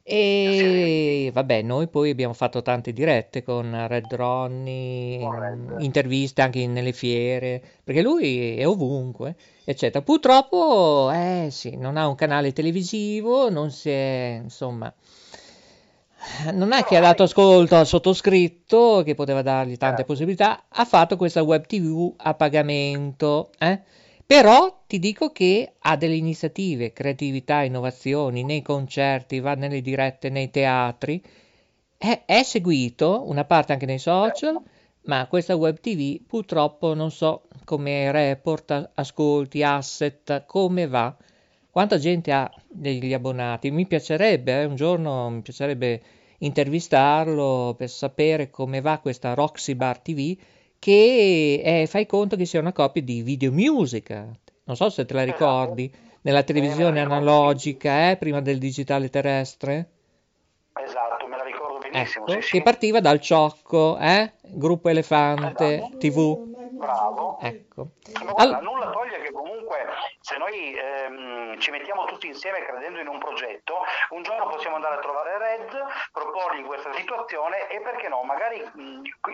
e 0.07 1.31
vabbè, 1.33 1.63
noi 1.63 1.89
poi 1.89 2.11
abbiamo 2.11 2.35
fatto 2.35 2.61
tante 2.61 2.93
dirette 2.93 3.43
con 3.43 3.87
Red 3.89 4.13
Ronnie, 4.13 5.27
interviste 5.79 6.43
anche 6.43 6.67
nelle 6.67 6.93
fiere, 6.93 7.63
perché 7.83 8.03
lui 8.03 8.59
è 8.59 8.69
ovunque, 8.69 9.35
eccetera. 9.65 10.05
Purtroppo, 10.05 11.11
eh 11.11 11.49
sì, 11.51 11.77
non 11.77 11.97
ha 11.97 12.07
un 12.07 12.17
canale 12.17 12.53
televisivo, 12.53 13.49
non 13.49 13.71
si 13.71 13.89
è, 13.89 14.41
insomma, 14.43 14.93
non 16.53 16.73
è 16.73 16.85
che 16.85 16.99
ha 16.99 17.01
dato 17.01 17.23
ascolto 17.23 17.77
al 17.77 17.87
sottoscritto, 17.87 19.03
che 19.07 19.15
poteva 19.15 19.41
dargli 19.41 19.79
tante 19.79 19.97
certo. 19.97 20.13
possibilità, 20.13 20.65
ha 20.69 20.85
fatto 20.85 21.17
questa 21.17 21.43
web 21.43 21.65
tv 21.65 22.13
a 22.19 22.35
pagamento, 22.35 23.53
eh? 23.59 23.81
Però 24.27 24.85
ti 24.87 24.99
dico 24.99 25.31
che 25.33 25.75
ha 25.79 25.97
delle 25.97 26.15
iniziative, 26.17 26.93
creatività, 26.93 27.63
innovazioni 27.63 28.43
nei 28.43 28.63
concerti, 28.63 29.41
va 29.41 29.55
nelle 29.55 29.83
dirette 29.83 30.31
nei 30.31 30.51
teatri. 30.51 31.23
È, 31.97 32.23
è 32.25 32.43
seguito, 32.43 33.23
una 33.29 33.45
parte 33.45 33.73
anche 33.73 33.87
nei 33.87 33.99
social, 33.99 34.61
ma 35.03 35.27
questa 35.27 35.55
web 35.57 35.79
tv 35.79 36.23
purtroppo 36.27 36.95
non 36.95 37.11
so 37.11 37.49
come 37.65 38.11
report, 38.13 38.93
ascolti, 38.95 39.63
asset, 39.63 40.45
come 40.47 40.87
va. 40.87 41.15
Quanta 41.71 41.99
gente 41.99 42.33
ha 42.33 42.51
degli 42.69 43.13
abbonati? 43.13 43.71
Mi 43.71 43.87
piacerebbe, 43.87 44.61
eh, 44.61 44.65
un 44.65 44.77
giorno 44.77 45.29
mi 45.29 45.43
piacerebbe 45.43 46.03
intervistarlo 46.39 47.75
per 47.77 47.91
sapere 47.91 48.49
come 48.51 48.81
va 48.81 48.99
questa 48.99 49.35
Roxy 49.35 49.75
Bar 49.75 49.99
TV 49.99 50.37
che 50.85 51.63
è, 51.65 51.87
fai 51.87 52.05
conto 52.05 52.37
che 52.37 52.45
sia 52.45 52.61
una 52.61 52.75
copia 52.75 53.01
di 53.01 53.23
Video 53.23 53.51
Music. 53.51 54.11
Non 54.65 54.77
so 54.77 54.91
se 54.91 55.07
te 55.07 55.15
la 55.15 55.23
esatto. 55.23 55.39
ricordi, 55.39 55.91
nella 56.21 56.43
televisione 56.43 57.01
analogica, 57.01 58.11
eh, 58.11 58.19
prima 58.19 58.43
del 58.43 58.59
digitale 58.59 59.09
terrestre. 59.09 59.89
Esatto, 60.87 61.27
me 61.27 61.39
la 61.39 61.43
ricordo 61.43 61.79
benissimo. 61.79 62.27
Ecco, 62.27 62.41
sì, 62.43 62.51
che 62.51 62.63
partiva 62.63 63.01
dal 63.01 63.19
ciocco, 63.19 63.97
eh? 63.97 64.33
Gruppo 64.43 64.91
Elefante 64.91 65.77
esatto. 65.77 65.97
TV. 65.97 66.54
Bravo. 66.77 67.39
Ecco. 67.41 67.89
Ma 68.25 68.33
guarda, 68.33 68.59
All... 68.59 68.63
nulla 68.63 68.91
toglie 68.91 69.21
che 69.21 69.33
comunque 69.33 69.87
se 70.21 70.37
noi 70.37 70.75
ehm, 70.75 71.59
ci 71.59 71.71
mettiamo 71.71 72.05
tutti 72.05 72.27
insieme 72.27 72.65
credendo 72.65 72.99
in 73.01 73.09
un 73.09 73.19
progetto, 73.19 73.85
un 74.11 74.23
giorno 74.23 74.47
possiamo 74.49 74.77
andare 74.77 74.97
a 74.97 74.99
trovare 74.99 75.39
Red, 75.39 75.77
proporgli 76.13 76.65
questa 76.65 76.93
situazione 76.95 77.69
e 77.69 77.81
perché 77.81 78.09
no, 78.09 78.23
magari 78.23 78.63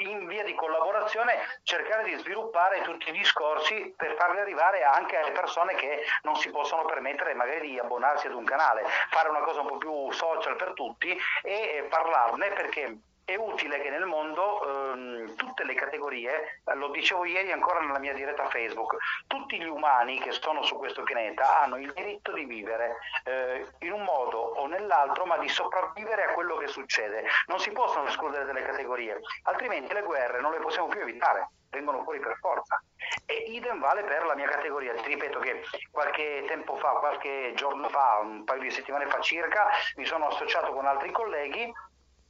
in 0.00 0.26
via 0.26 0.44
di 0.44 0.54
collaborazione 0.54 1.34
cercare 1.62 2.04
di 2.04 2.14
sviluppare 2.16 2.82
tutti 2.82 3.08
i 3.08 3.12
discorsi 3.12 3.94
per 3.96 4.14
farli 4.16 4.38
arrivare 4.40 4.82
anche 4.82 5.16
alle 5.16 5.32
persone 5.32 5.74
che 5.74 6.02
non 6.22 6.36
si 6.36 6.50
possono 6.50 6.84
permettere 6.84 7.34
magari 7.34 7.70
di 7.70 7.78
abbonarsi 7.78 8.26
ad 8.26 8.34
un 8.34 8.44
canale, 8.44 8.84
fare 9.10 9.28
una 9.28 9.40
cosa 9.40 9.60
un 9.60 9.68
po' 9.68 9.78
più 9.78 10.10
social 10.12 10.56
per 10.56 10.72
tutti 10.74 11.16
e 11.42 11.86
parlarne 11.88 12.48
perché 12.48 12.98
è 13.32 13.36
utile 13.36 13.80
che 13.80 13.90
nel 13.90 14.06
mondo 14.06 14.92
ehm, 14.92 15.36
tutte 15.36 15.64
le 15.64 15.74
categorie, 15.74 16.60
lo 16.74 16.88
dicevo 16.88 17.24
ieri 17.24 17.52
ancora 17.52 17.80
nella 17.80 17.98
mia 17.98 18.12
diretta 18.12 18.48
Facebook, 18.48 18.96
tutti 19.26 19.58
gli 19.58 19.68
umani 19.68 20.18
che 20.20 20.32
sono 20.32 20.62
su 20.62 20.76
questo 20.76 21.02
pianeta 21.02 21.60
hanno 21.60 21.76
il 21.76 21.92
diritto 21.92 22.32
di 22.32 22.44
vivere 22.44 22.96
eh, 23.24 23.66
in 23.80 23.92
un 23.92 24.02
modo 24.02 24.38
o 24.38 24.66
nell'altro, 24.66 25.24
ma 25.26 25.38
di 25.38 25.48
sopravvivere 25.48 26.24
a 26.24 26.32
quello 26.32 26.56
che 26.56 26.66
succede. 26.66 27.24
Non 27.46 27.60
si 27.60 27.70
possono 27.70 28.06
escludere 28.06 28.44
delle 28.44 28.62
categorie, 28.62 29.20
altrimenti 29.44 29.92
le 29.92 30.02
guerre 30.02 30.40
non 30.40 30.50
le 30.50 30.58
possiamo 30.58 30.88
più 30.88 31.00
evitare 31.00 31.50
vengono 31.70 32.02
fuori 32.02 32.18
per 32.18 32.36
forza. 32.40 32.82
E 33.26 33.34
idem 33.34 33.78
vale 33.78 34.02
per 34.02 34.24
la 34.24 34.34
mia 34.34 34.48
categoria. 34.48 34.92
Ti 34.94 35.08
ripeto 35.08 35.38
che 35.38 35.62
qualche 35.90 36.44
tempo 36.46 36.76
fa, 36.76 36.90
qualche 36.94 37.52
giorno 37.54 37.88
fa, 37.88 38.18
un 38.22 38.44
paio 38.44 38.60
di 38.60 38.70
settimane 38.70 39.06
fa 39.06 39.20
circa, 39.20 39.68
mi 39.94 40.04
sono 40.04 40.26
associato 40.26 40.72
con 40.72 40.86
altri 40.86 41.10
colleghi 41.12 41.72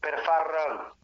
per 0.00 0.18
far 0.20 0.94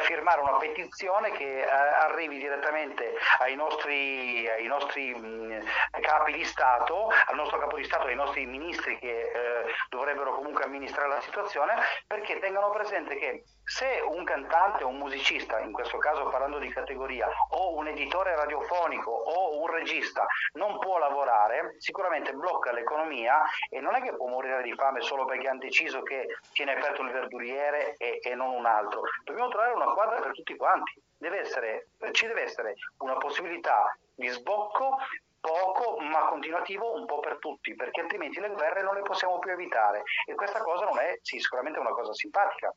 firmare 0.00 0.40
una 0.40 0.56
petizione 0.58 1.30
che 1.32 1.60
eh, 1.60 1.68
arrivi 1.68 2.38
direttamente 2.38 3.14
ai 3.38 3.54
nostri, 3.54 4.48
ai 4.48 4.66
nostri 4.66 5.14
mh, 5.14 5.62
capi 6.00 6.32
di 6.32 6.44
Stato, 6.44 7.08
al 7.26 7.36
nostro 7.36 7.58
capo 7.58 7.76
di 7.76 7.84
Stato, 7.84 8.06
ai 8.06 8.16
nostri 8.16 8.44
ministri 8.46 8.98
che 8.98 9.30
eh, 9.30 9.64
dovrebbero 9.88 10.34
comunque 10.34 10.64
amministrare 10.64 11.08
la 11.08 11.20
situazione, 11.20 11.74
perché 12.06 12.38
tengano 12.40 12.70
presente 12.70 13.16
che 13.16 13.44
se 13.64 14.02
un 14.04 14.24
cantante 14.24 14.82
o 14.82 14.88
un 14.88 14.98
musicista, 14.98 15.60
in 15.60 15.72
questo 15.72 15.98
caso 15.98 16.28
parlando 16.28 16.58
di 16.58 16.68
categoria, 16.68 17.28
o 17.54 17.74
un 17.76 17.88
editore 17.88 18.34
radiofonico 18.34 19.10
o 19.10 19.58
un 19.60 19.66
regista 19.68 20.26
non 20.54 20.78
può 20.78 20.98
lavorare, 20.98 21.74
sicuramente 21.78 22.32
blocca 22.32 22.72
l'economia 22.72 23.42
e 23.68 23.80
non 23.80 23.94
è 23.94 24.02
che 24.02 24.14
può 24.14 24.28
morire 24.28 24.62
di 24.62 24.74
fame 24.74 25.00
solo 25.00 25.24
perché 25.24 25.48
ha 25.48 25.56
deciso 25.56 26.02
che 26.02 26.26
tiene 26.52 26.72
aperto 26.76 27.02
il 27.02 27.10
verduriere 27.10 27.96
e, 27.96 28.20
e 28.22 28.34
non 28.34 28.50
un 28.50 28.66
altro. 28.66 29.02
Dobbiamo 29.24 29.48
trovare 29.48 29.72
una 29.72 29.92
quadra 29.92 30.20
per 30.20 30.32
tutti 30.32 30.56
quanti. 30.56 31.00
Deve 31.16 31.40
essere, 31.40 31.88
ci 32.12 32.26
deve 32.26 32.42
essere 32.42 32.74
una 32.98 33.16
possibilità 33.16 33.96
di 34.14 34.28
sbocco 34.28 34.98
poco 35.42 35.98
ma 35.98 36.26
continuativo 36.26 36.94
un 36.94 37.04
po' 37.04 37.18
per 37.18 37.38
tutti, 37.38 37.74
perché 37.74 38.00
altrimenti 38.00 38.40
le 38.40 38.50
guerre 38.50 38.82
non 38.82 38.94
le 38.94 39.02
possiamo 39.02 39.40
più 39.40 39.50
evitare 39.50 40.04
e 40.24 40.34
questa 40.34 40.60
cosa 40.60 40.84
non 40.84 40.98
è 40.98 41.18
sì, 41.20 41.40
sicuramente 41.40 41.80
una 41.80 41.90
cosa 41.90 42.14
simpatica. 42.14 42.72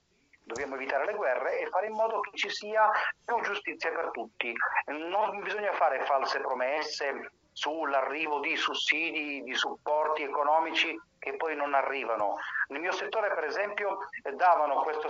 Dobbiamo 0.47 0.75
evitare 0.75 1.05
le 1.05 1.15
guerre 1.15 1.59
e 1.59 1.65
fare 1.69 1.87
in 1.87 1.93
modo 1.93 2.19
che 2.19 2.29
ci 2.37 2.51
sia 2.51 2.87
più 3.25 3.41
giustizia 3.41 3.89
per 3.91 4.11
tutti. 4.11 4.53
Non 4.85 5.41
bisogna 5.41 5.73
fare 5.73 6.05
false 6.05 6.39
promesse 6.39 7.31
sull'arrivo 7.55 8.39
di 8.39 8.57
sussidi, 8.57 9.41
di 9.41 9.55
supporti 9.55 10.23
economici 10.23 10.99
che 11.17 11.37
poi 11.37 11.55
non 11.55 11.73
arrivano. 11.73 12.35
Nel 12.67 12.81
mio 12.81 12.91
settore, 12.91 13.33
per 13.33 13.45
esempio, 13.45 13.97
davano 14.35 14.81
questo, 14.81 15.07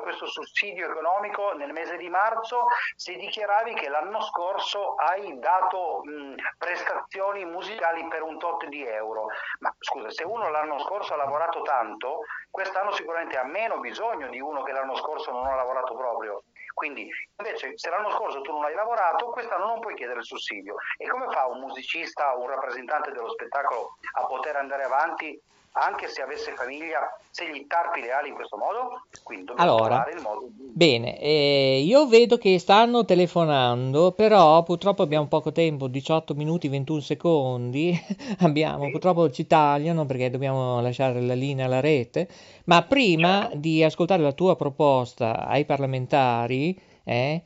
questo, 0.00 0.26
sussidio 0.26 0.90
economico 0.90 1.52
nel 1.52 1.72
mese 1.72 1.96
di 1.98 2.08
marzo 2.08 2.66
se 2.96 3.14
dichiaravi 3.14 3.74
che 3.74 3.88
l'anno 3.88 4.20
scorso 4.22 4.94
hai 4.94 5.38
dato 5.38 6.00
mh, 6.02 6.34
prestazioni 6.58 7.44
musicali 7.44 8.08
per 8.08 8.22
un 8.22 8.38
tot 8.38 8.66
di 8.66 8.84
euro. 8.84 9.26
Ma 9.60 9.72
scusa, 9.78 10.10
se 10.10 10.24
uno 10.24 10.50
l'anno 10.50 10.78
scorso 10.80 11.12
ha 11.12 11.16
lavorato 11.16 11.60
tanto, 11.62 12.20
quest'anno 12.50 12.90
sicuramente 12.92 13.38
ha 13.38 13.44
meno 13.44 13.78
bisogno 13.78 14.28
di 14.30 14.40
uno 14.40 14.62
che 14.62 14.72
l'anno 14.72 14.96
scorso 14.96 15.30
non 15.30 15.46
ha 15.46 15.54
lavorato 15.54 15.94
proprio. 15.94 16.42
Quindi 16.74 17.08
invece 17.36 17.76
se 17.76 17.90
l'anno 17.90 18.10
scorso 18.10 18.40
tu 18.40 18.52
non 18.52 18.64
hai 18.64 18.74
lavorato, 18.74 19.30
quest'anno 19.30 19.66
non 19.66 19.80
puoi 19.80 19.94
chiedere 19.94 20.20
il 20.20 20.24
sussidio. 20.24 20.76
E 20.96 21.08
come 21.08 21.28
fa 21.30 21.46
un 21.46 21.60
musicista 21.60 22.34
un 22.34 22.48
rappresentante 22.48 23.12
dello 23.12 23.30
spettacolo 23.30 23.96
a 24.14 24.26
poter 24.26 24.56
andare 24.56 24.84
avanti 24.84 25.40
anche 25.72 26.08
se 26.08 26.20
avesse 26.20 26.52
famiglia, 26.54 27.16
se 27.30 27.50
gli 27.50 27.66
tarpi 27.66 28.00
le 28.00 28.12
ali 28.12 28.28
in 28.28 28.34
questo 28.34 28.56
modo? 28.58 29.04
Quindi 29.22 29.46
dobbiamo 29.46 29.70
allora, 29.70 30.02
trovare 30.02 30.12
il 30.12 30.20
modo. 30.20 30.48
Bene, 30.50 31.18
eh, 31.18 31.82
io 31.84 32.06
vedo 32.06 32.36
che 32.36 32.58
stanno 32.58 33.04
telefonando, 33.06 34.12
però 34.12 34.62
purtroppo 34.64 35.02
abbiamo 35.02 35.28
poco 35.28 35.50
tempo, 35.50 35.86
18 35.86 36.34
minuti 36.34 36.68
21 36.68 37.00
secondi, 37.00 37.98
abbiamo, 38.40 38.84
sì. 38.84 38.90
purtroppo 38.90 39.30
ci 39.30 39.46
tagliano 39.46 40.04
perché 40.04 40.28
dobbiamo 40.28 40.80
lasciare 40.82 41.22
la 41.22 41.34
linea 41.34 41.64
alla 41.64 41.80
rete, 41.80 42.28
ma 42.64 42.82
prima 42.82 43.42
certo. 43.42 43.56
di 43.56 43.82
ascoltare 43.82 44.22
la 44.22 44.32
tua 44.32 44.56
proposta 44.56 45.46
ai 45.46 45.64
parlamentari, 45.64 46.78
eh, 47.04 47.42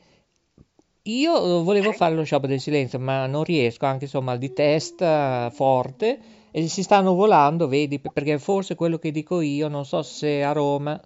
io 1.03 1.63
volevo 1.63 1.93
fare 1.93 2.13
lo 2.13 2.25
sciopero 2.25 2.51
del 2.51 2.59
silenzio, 2.59 2.99
ma 2.99 3.25
non 3.25 3.45
riesco, 3.45 3.85
anche 3.85 4.03
insomma 4.03 4.31
mal 4.31 4.37
di 4.37 4.51
testa 4.51 5.49
forte 5.53 6.35
e 6.57 6.67
si 6.69 6.81
stanno 6.81 7.13
volando, 7.13 7.67
vedi, 7.67 7.99
perché 7.99 8.39
forse 8.39 8.73
quello 8.73 8.97
che 8.97 9.11
dico 9.11 9.41
io, 9.41 9.67
non 9.67 9.85
so 9.85 10.01
se 10.01 10.43
a 10.43 10.53
Roma, 10.53 10.99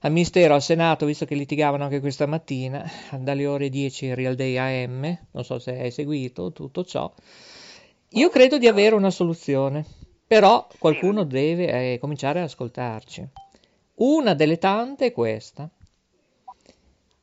al 0.00 0.10
Ministero, 0.10 0.54
al 0.54 0.62
Senato, 0.62 1.06
visto 1.06 1.24
che 1.24 1.36
litigavano 1.36 1.84
anche 1.84 2.00
questa 2.00 2.26
mattina, 2.26 2.84
dalle 3.20 3.46
ore 3.46 3.68
10 3.68 4.12
Real 4.14 4.34
Day 4.34 4.56
AM, 4.56 5.18
non 5.30 5.44
so 5.44 5.60
se 5.60 5.78
hai 5.78 5.92
seguito 5.92 6.50
tutto 6.50 6.84
ciò, 6.84 7.08
io 8.08 8.28
credo 8.28 8.58
di 8.58 8.66
avere 8.66 8.96
una 8.96 9.10
soluzione, 9.10 9.86
però 10.26 10.66
qualcuno 10.80 11.22
deve 11.22 11.92
eh, 11.92 11.98
cominciare 12.00 12.40
ad 12.40 12.46
ascoltarci. 12.46 13.24
Una 13.98 14.34
delle 14.34 14.58
tante 14.58 15.06
è 15.06 15.12
questa. 15.12 15.70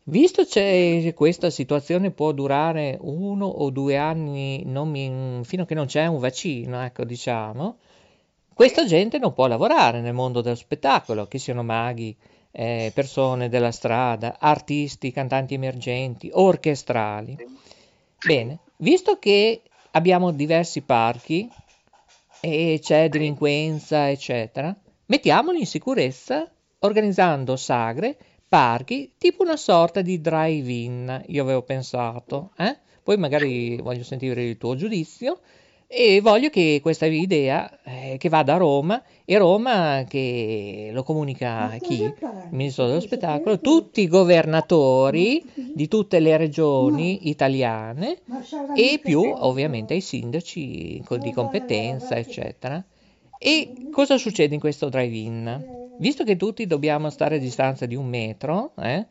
Visto 0.10 0.44
che 0.44 1.14
questa 1.16 1.52
situazione 1.52 2.10
può 2.10 2.32
durare 2.32 2.98
uno 3.00 3.46
o 3.46 3.70
due 3.70 3.96
anni 3.96 4.64
mi, 4.66 5.42
fino 5.44 5.62
a 5.62 5.66
che 5.68 5.76
non 5.76 5.86
c'è 5.86 6.08
un 6.08 6.18
vaccino, 6.18 6.84
ecco 6.84 7.04
diciamo, 7.04 7.78
questa 8.52 8.86
gente 8.86 9.20
non 9.20 9.34
può 9.34 9.46
lavorare 9.46 10.02
nel 10.02 10.14
mondo 10.14 10.42
dello 10.42 10.56
spettacolo, 10.56 11.28
che 11.28 11.38
siano 11.38 11.62
maghi, 11.62 12.18
eh, 12.50 12.92
persone 12.92 13.50
della 13.50 13.72
strada, 13.72 14.38
artisti, 14.40 15.12
cantanti 15.12 15.54
emergenti, 15.54 16.32
orchestrali. 16.34 17.38
Bene, 18.26 18.58
visto 18.78 19.20
che 19.20 19.62
abbiamo 19.92 20.32
diversi 20.32 20.82
parchi 20.82 21.48
e 22.40 22.80
c'è 22.82 23.10
delinquenza, 23.10 24.10
eccetera, 24.10 24.76
mettiamoli 25.06 25.60
in 25.60 25.68
sicurezza 25.68 26.50
organizzando 26.80 27.56
sagre 27.56 28.18
parchi, 28.50 29.14
tipo 29.18 29.44
una 29.44 29.56
sorta 29.56 30.02
di 30.02 30.20
drive-in, 30.20 31.24
io 31.28 31.44
avevo 31.44 31.62
pensato, 31.62 32.52
eh? 32.58 32.78
Poi 33.04 33.16
magari 33.18 33.78
voglio 33.78 34.04
sentire 34.04 34.44
il 34.44 34.58
tuo 34.58 34.76
giudizio 34.76 35.40
e 35.92 36.20
voglio 36.22 36.50
che 36.50 36.80
questa 36.84 37.08
idea 37.08 37.80
eh, 37.84 38.18
che 38.20 38.30
vada 38.30 38.54
a 38.54 38.58
Roma 38.58 39.02
e 39.26 39.38
Roma 39.40 40.06
che 40.08 40.90
lo 40.94 41.02
comunica 41.04 41.72
a 41.72 41.78
chi? 41.78 42.04
Il 42.04 42.16
ministro 42.52 42.86
dello 42.86 43.00
spettacolo, 43.00 43.60
tutti 43.60 44.02
i 44.02 44.08
governatori 44.08 45.44
di 45.74 45.88
tutte 45.88 46.20
le 46.20 46.38
regioni 46.38 47.30
italiane 47.30 48.20
e 48.76 49.00
più 49.02 49.22
ovviamente 49.22 49.94
ai 49.96 50.02
sindaci 50.02 51.04
di 51.20 51.32
competenza, 51.34 52.16
eccetera. 52.16 52.84
E 53.42 53.88
cosa 53.90 54.18
succede 54.18 54.54
in 54.54 54.60
questo 54.60 54.90
drive-in? 54.90 55.96
Visto 55.98 56.26
che 56.26 56.36
tutti 56.36 56.68
dobbiamo 56.68 57.10
stare 57.10 57.38
a 57.38 57.40
distanza 57.40 57.86
di 57.86 57.96
un 57.96 58.06
metro, 58.06 58.74
eh, 58.78 59.06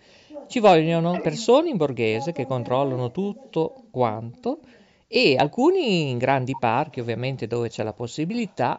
ci 0.49 0.59
vogliono 0.59 1.19
persone 1.23 1.71
in 1.71 1.79
borghese 1.79 2.33
che 2.33 2.45
controllano 2.45 3.11
tutto 3.11 3.85
quanto 3.91 4.59
e 5.07 5.37
alcuni 5.39 6.11
in 6.11 6.19
grandi 6.19 6.55
parchi, 6.61 7.01
ovviamente 7.01 7.47
dove 7.47 7.71
c'è 7.71 7.83
la 7.83 7.95
possibilità, 7.95 8.79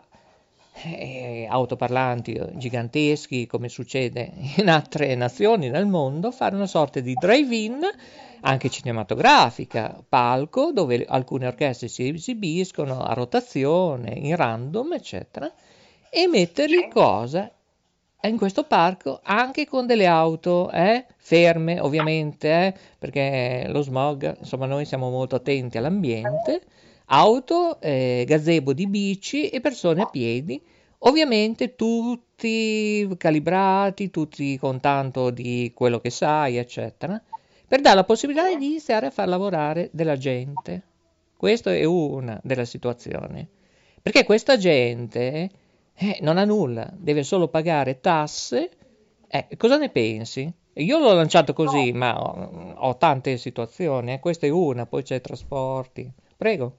eh, 0.84 1.48
autoparlanti 1.50 2.40
giganteschi 2.54 3.48
come 3.48 3.70
succede 3.70 4.32
in 4.58 4.70
altre 4.70 5.16
nazioni 5.16 5.72
del 5.72 5.88
mondo, 5.88 6.30
fare 6.30 6.54
una 6.54 6.68
sorta 6.68 7.00
di 7.00 7.16
drive-in 7.16 7.80
anche 8.42 8.70
cinematografica, 8.70 10.04
palco 10.08 10.72
dove 10.72 11.06
alcune 11.08 11.48
orchestre 11.48 11.88
si 11.88 12.08
esibiscono 12.08 13.02
a 13.02 13.14
rotazione, 13.14 14.12
in 14.12 14.36
random, 14.36 14.94
eccetera, 14.94 15.52
e 16.10 16.28
metterli 16.28 16.90
cosa? 16.90 17.52
in 18.22 18.36
questo 18.36 18.66
parco 18.66 19.22
anche 19.24 19.66
con 19.66 19.86
delle 19.86 20.06
auto 20.06 20.70
eh, 20.72 21.06
ferme 21.16 21.80
ovviamente 21.80 22.50
eh, 22.50 22.74
perché 22.98 23.66
lo 23.70 23.82
smog 23.82 24.40
insomma 24.40 24.66
noi 24.66 24.84
siamo 24.84 25.10
molto 25.10 25.38
attenti 25.38 25.78
all'ambiente 25.78 26.64
auto 27.10 27.80
eh, 27.82 28.24
gazebo 28.28 28.74
di 28.74 28.88
bici 28.88 29.50
e 29.50 29.62
persone 29.62 30.02
a 30.02 30.06
piedi. 30.06 30.62
Ovviamente 31.04 31.76
tutti 31.76 33.08
calibrati 33.18 34.10
tutti 34.10 34.58
con 34.58 34.80
tanto 34.82 35.30
di 35.30 35.72
quello 35.74 36.00
che 36.00 36.10
sai 36.10 36.58
eccetera 36.58 37.22
per 37.70 37.80
dare 37.80 37.96
la 37.96 38.04
possibilità 38.04 38.46
di 38.50 38.66
iniziare 38.66 39.06
a 39.06 39.12
far 39.12 39.30
lavorare 39.30 39.90
della 39.94 40.18
gente 40.18 40.84
questa 41.38 41.74
è 41.74 41.86
una 41.86 42.38
delle 42.44 42.66
situazioni 42.66 43.48
perché 44.02 44.24
questa 44.24 44.58
gente 44.58 45.50
eh, 45.94 46.18
non 46.22 46.38
ha 46.38 46.46
nulla, 46.46 46.90
deve 46.94 47.24
solo 47.24 47.50
pagare 47.50 48.00
tasse. 48.00 48.70
Eh, 49.28 49.48
cosa 49.58 49.78
ne 49.78 49.90
pensi? 49.90 50.52
Io 50.74 50.98
l'ho 50.98 51.14
lanciato 51.14 51.52
così, 51.54 51.92
no. 51.92 51.98
ma 51.98 52.22
ho, 52.22 52.74
ho, 52.76 52.98
tante 52.98 53.38
situazioni, 53.38 54.14
eh. 54.14 54.20
questa 54.20 54.48
è 54.48 54.50
una, 54.50 54.86
poi 54.86 55.04
c'è 55.04 55.20
trasporti. 55.20 56.10
Prego. 56.38 56.78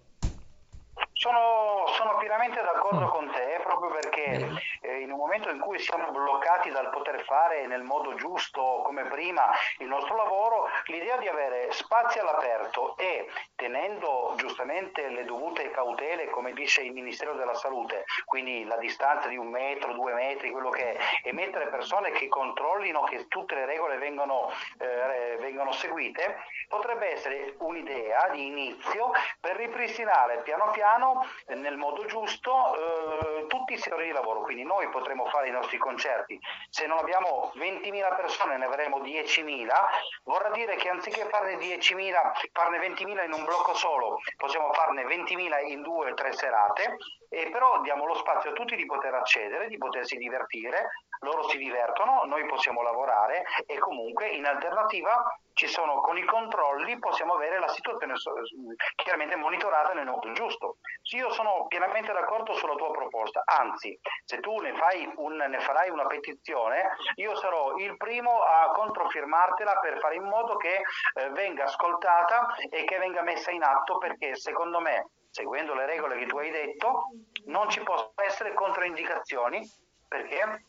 Sono, 1.12 1.84
sono 1.96 2.16
pienamente 2.18 2.56
d'accordo 2.62 3.06
mm. 3.06 3.10
con 3.10 3.26
te, 3.26 3.49
proprio 3.80 3.98
perché 3.98 4.60
eh, 4.82 5.00
in 5.00 5.10
un 5.10 5.18
momento 5.18 5.48
in 5.48 5.58
cui 5.58 5.78
siamo 5.78 6.10
bloccati 6.10 6.70
dal 6.70 6.90
poter 6.90 7.24
fare 7.24 7.66
nel 7.66 7.82
modo 7.82 8.14
giusto, 8.14 8.82
come 8.84 9.04
prima, 9.06 9.50
il 9.78 9.86
nostro 9.86 10.16
lavoro, 10.16 10.68
l'idea 10.84 11.16
di 11.16 11.26
avere 11.26 11.72
spazi 11.72 12.18
all'aperto 12.18 12.96
e 12.98 13.26
tenendo 13.56 14.34
giustamente 14.36 15.08
le 15.08 15.24
dovute 15.24 15.70
cautele, 15.70 16.28
come 16.28 16.52
dice 16.52 16.82
il 16.82 16.92
Ministero 16.92 17.34
della 17.34 17.54
Salute, 17.54 18.04
quindi 18.26 18.64
la 18.64 18.76
distanza 18.76 19.28
di 19.28 19.36
un 19.36 19.48
metro, 19.48 19.94
due 19.94 20.12
metri, 20.12 20.50
quello 20.50 20.70
che 20.70 20.94
è, 20.94 20.98
e 21.24 21.32
mettere 21.32 21.68
persone 21.68 22.10
che 22.10 22.28
controllino 22.28 23.02
che 23.04 23.28
tutte 23.28 23.54
le 23.54 23.64
regole 23.64 23.96
vengono, 23.96 24.50
eh, 24.78 25.36
vengono 25.40 25.72
seguite, 25.72 26.36
potrebbe 26.68 27.12
essere 27.12 27.54
un'idea 27.58 28.28
di 28.28 28.46
inizio 28.46 29.10
per 29.40 29.56
ripristinare 29.56 30.42
piano 30.42 30.70
piano, 30.72 31.26
nel 31.46 31.76
modo 31.76 32.04
giusto, 32.04 32.74
eh, 32.74 33.46
tutti 33.46 33.69
i 33.74 33.78
settori 33.78 34.06
di 34.06 34.12
lavoro. 34.12 34.42
Quindi 34.42 34.64
noi 34.64 34.88
potremo 34.88 35.26
fare 35.26 35.48
i 35.48 35.52
nostri 35.52 35.78
concerti. 35.78 36.38
Se 36.68 36.86
non 36.86 36.98
abbiamo 36.98 37.52
20.000 37.56 38.16
persone 38.16 38.56
ne 38.56 38.64
avremo 38.64 38.98
10.000, 39.00 39.68
vorrà 40.24 40.50
dire 40.50 40.76
che 40.76 40.88
anziché 40.88 41.28
farne 41.28 41.56
10.000, 41.56 42.50
farne 42.52 42.78
20.000 42.78 43.24
in 43.24 43.32
un 43.32 43.44
blocco 43.44 43.74
solo, 43.74 44.18
possiamo 44.36 44.72
farne 44.72 45.04
20.000 45.04 45.68
in 45.68 45.82
due 45.82 46.10
o 46.10 46.14
tre 46.14 46.32
serate, 46.32 46.96
e 47.28 47.48
però 47.50 47.80
diamo 47.80 48.06
lo 48.06 48.14
spazio 48.14 48.50
a 48.50 48.54
tutti 48.54 48.74
di 48.74 48.86
poter 48.86 49.14
accedere, 49.14 49.68
di 49.68 49.78
potersi 49.78 50.16
divertire, 50.16 50.90
loro 51.20 51.48
si 51.48 51.58
divertono, 51.58 52.22
noi 52.24 52.46
possiamo 52.46 52.82
lavorare 52.82 53.44
e 53.66 53.78
comunque 53.78 54.28
in 54.28 54.46
alternativa 54.46 55.22
ci 55.52 55.66
sono 55.66 56.00
con 56.00 56.16
i 56.16 56.24
controlli 56.24 56.98
possiamo 56.98 57.34
avere 57.34 57.58
la 57.58 57.68
situazione 57.68 58.14
chiaramente 58.96 59.36
monitorata 59.36 59.92
nel 59.92 60.06
modo 60.06 60.32
giusto. 60.32 60.76
Io 61.12 61.30
sono 61.30 61.66
pienamente 61.68 62.12
d'accordo 62.12 62.54
sulla 62.54 62.74
tua 62.74 62.90
proposta, 62.92 63.42
anzi 63.60 63.98
se 64.24 64.40
tu 64.40 64.56
ne, 64.58 64.72
un, 65.16 65.36
ne 65.36 65.60
farai 65.60 65.90
una 65.90 66.06
petizione 66.06 66.96
io 67.16 67.34
sarò 67.36 67.76
il 67.76 67.96
primo 67.96 68.42
a 68.42 68.70
controfirmartela 68.72 69.78
per 69.80 69.98
fare 69.98 70.16
in 70.16 70.24
modo 70.24 70.56
che 70.56 70.82
eh, 71.14 71.30
venga 71.30 71.64
ascoltata 71.64 72.54
e 72.70 72.84
che 72.84 72.98
venga 72.98 73.22
messa 73.22 73.50
in 73.50 73.62
atto 73.62 73.98
perché 73.98 74.36
secondo 74.36 74.80
me 74.80 75.10
seguendo 75.30 75.74
le 75.74 75.86
regole 75.86 76.18
che 76.18 76.26
tu 76.26 76.38
hai 76.38 76.50
detto 76.50 77.04
non 77.46 77.68
ci 77.68 77.82
possono 77.82 78.12
essere 78.16 78.54
controindicazioni 78.54 79.60
perché 80.08 80.64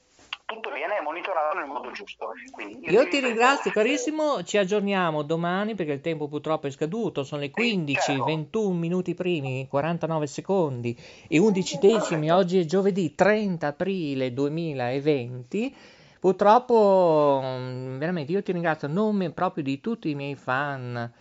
tutto 0.52 0.72
viene 0.72 1.00
monitorato 1.02 1.58
nel 1.58 1.68
modo 1.68 1.92
giusto. 1.92 2.34
Quindi 2.52 2.90
io, 2.90 3.02
io 3.02 3.08
ti 3.08 3.20
ringrazio 3.20 3.72
carissimo, 3.72 4.44
ci 4.44 4.58
aggiorniamo 4.58 5.22
domani 5.24 5.76
perché 5.76 5.94
il 5.94 6.02
tempo 6.02 6.28
purtroppo 6.28 6.68
è 6.68 6.72
scaduto, 6.72 7.24
sono 7.24 7.42
le 7.42 7.52
15, 7.52 8.02
certo. 8.02 8.24
21 8.26 8.76
minuti 8.76 9.14
primi, 9.14 9.68
49 9.70 10.28
secondi 10.28 10.98
e 11.28 11.40
11 11.40 11.78
decimi, 11.80 12.32
oggi 12.32 12.60
è 12.60 12.66
giovedì 12.66 13.16
30 13.16 13.68
aprile 13.68 14.34
2020. 14.34 15.76
Purtroppo, 16.20 17.42
mm, 17.44 17.98
veramente, 17.98 18.32
io 18.32 18.44
ti 18.44 18.52
ringrazio 18.52 18.88
a 18.88 18.92
nome 18.92 19.32
proprio 19.32 19.64
di 19.64 19.80
tutti 19.80 20.10
i 20.10 20.16
miei 20.16 20.36
fan 20.36 21.12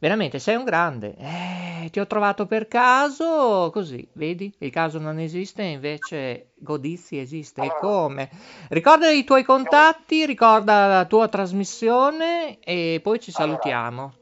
Veramente 0.00 0.38
sei 0.38 0.54
un 0.54 0.64
grande. 0.64 1.16
Eh, 1.16 1.90
ti 1.90 1.98
ho 1.98 2.06
trovato 2.06 2.46
per 2.46 2.68
caso, 2.68 3.70
così, 3.72 4.06
vedi? 4.12 4.52
Il 4.58 4.70
caso 4.70 4.98
non 4.98 5.18
esiste, 5.18 5.62
invece 5.62 6.52
Godizi 6.54 7.18
esiste. 7.18 7.62
E 7.62 7.74
come? 7.80 8.30
Ricorda 8.68 9.10
i 9.10 9.24
tuoi 9.24 9.42
contatti, 9.42 10.24
ricorda 10.24 10.86
la 10.86 11.04
tua 11.06 11.26
trasmissione 11.28 12.60
e 12.60 13.00
poi 13.02 13.18
ci 13.18 13.32
salutiamo. 13.32 14.12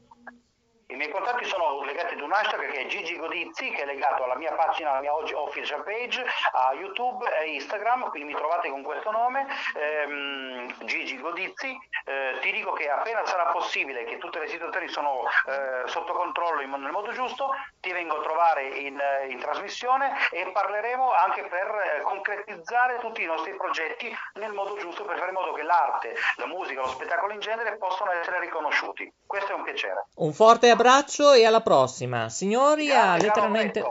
I 0.87 0.95
miei 0.95 1.11
contatti 1.11 1.45
sono 1.45 1.85
un 2.27 2.33
hashtag 2.33 2.69
che 2.69 2.81
è 2.81 2.85
Gigi 2.87 3.15
Godizzi, 3.15 3.71
che 3.71 3.83
è 3.83 3.85
legato 3.85 4.25
alla 4.25 4.35
mia 4.35 4.51
pagina, 4.51 4.91
alla 4.91 4.99
mia 4.99 5.15
official 5.15 5.81
page, 5.83 6.23
a 6.51 6.73
YouTube 6.73 7.25
e 7.39 7.53
Instagram, 7.53 8.09
quindi 8.09 8.33
mi 8.33 8.37
trovate 8.37 8.69
con 8.69 8.83
questo 8.83 9.11
nome, 9.11 9.47
ehm, 9.75 10.85
Gigi 10.85 11.17
Godizzi. 11.19 11.75
Eh, 12.03 12.37
ti 12.41 12.51
dico 12.51 12.73
che 12.73 12.89
appena 12.89 13.25
sarà 13.25 13.45
possibile 13.45 14.03
che 14.03 14.17
tutte 14.17 14.39
le 14.39 14.47
situazioni 14.49 14.89
sono 14.89 15.23
eh, 15.47 15.87
sotto 15.87 16.13
controllo 16.13 16.61
in, 16.61 16.69
nel 16.69 16.91
modo 16.91 17.13
giusto, 17.13 17.49
ti 17.79 17.93
vengo 17.93 18.17
a 18.17 18.21
trovare 18.21 18.67
in, 18.67 18.99
eh, 18.99 19.27
in 19.27 19.39
trasmissione 19.39 20.11
e 20.31 20.51
parleremo 20.51 21.11
anche 21.11 21.43
per 21.43 21.67
eh, 21.67 22.01
concretizzare 22.01 22.99
tutti 22.99 23.23
i 23.23 23.25
nostri 23.25 23.55
progetti 23.55 24.13
nel 24.33 24.51
modo 24.51 24.75
giusto 24.75 25.05
per 25.05 25.17
fare 25.17 25.29
in 25.29 25.35
modo 25.35 25.53
che 25.53 25.63
l'arte, 25.63 26.13
la 26.35 26.45
musica, 26.45 26.81
lo 26.81 26.89
spettacolo 26.89 27.31
in 27.31 27.39
genere 27.39 27.77
possano 27.77 28.11
essere 28.11 28.41
riconosciuti. 28.41 29.09
Questo 29.25 29.53
è 29.53 29.55
un 29.55 29.63
piacere. 29.63 30.07
Un 30.15 30.33
forte 30.33 30.69
abbraccio 30.69 31.31
e 31.31 31.45
alla 31.45 31.61
prossima. 31.61 32.16
Signori, 32.29 32.87
grazie, 32.87 33.09
a 33.09 33.17
letteralmente... 33.17 33.83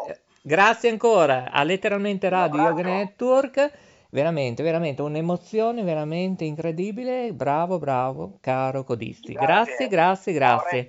Grazie 0.46 0.90
ancora 0.90 1.50
a 1.50 1.64
letteralmente 1.64 2.28
Radio 2.28 2.62
Yoga 2.62 2.82
Network. 2.82 3.72
Veramente, 4.10 4.62
veramente 4.62 5.02
un'emozione 5.02 5.82
veramente 5.82 6.44
incredibile. 6.44 7.32
Bravo, 7.32 7.80
bravo, 7.80 8.38
caro 8.40 8.84
Codisti. 8.84 9.32
Grazie, 9.32 9.88
grazie, 9.88 10.32
grazie. 10.32 10.86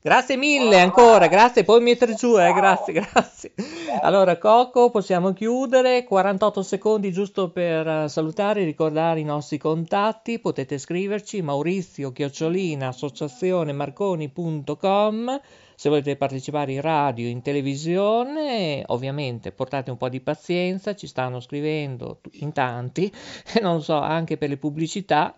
grazie. 0.00 0.36
Mille 0.38 0.80
ancora, 0.80 1.26
grazie, 1.26 1.62
puoi 1.62 1.82
mettere 1.82 2.14
giù, 2.14 2.38
eh, 2.38 2.54
grazie, 2.54 2.94
grazie. 3.12 3.52
Allora, 4.00 4.38
Coco, 4.38 4.88
possiamo 4.88 5.34
chiudere, 5.34 6.04
48 6.04 6.62
secondi 6.62 7.12
giusto 7.12 7.50
per 7.50 7.86
eh, 7.86 8.08
salutare, 8.08 8.64
ricordare 8.64 9.20
i 9.20 9.24
nostri 9.24 9.58
contatti, 9.58 10.38
potete 10.38 10.78
scriverci 10.78 11.42
maurizio 11.42 12.12
chiocciolina 12.12 12.88
associazione 12.88 13.74
marconi.com 13.74 15.40
se 15.76 15.88
volete 15.88 16.16
partecipare 16.16 16.72
in 16.72 16.80
radio, 16.80 17.28
in 17.28 17.42
televisione, 17.42 18.82
ovviamente 18.86 19.52
portate 19.52 19.90
un 19.90 19.96
po' 19.96 20.08
di 20.08 20.20
pazienza, 20.20 20.96
ci 20.96 21.06
stanno 21.06 21.38
scrivendo 21.38 22.20
in 22.40 22.52
tanti, 22.52 23.12
non 23.62 23.82
so, 23.82 23.98
anche 23.98 24.36
per 24.36 24.48
le 24.48 24.56
pubblicità, 24.56 25.36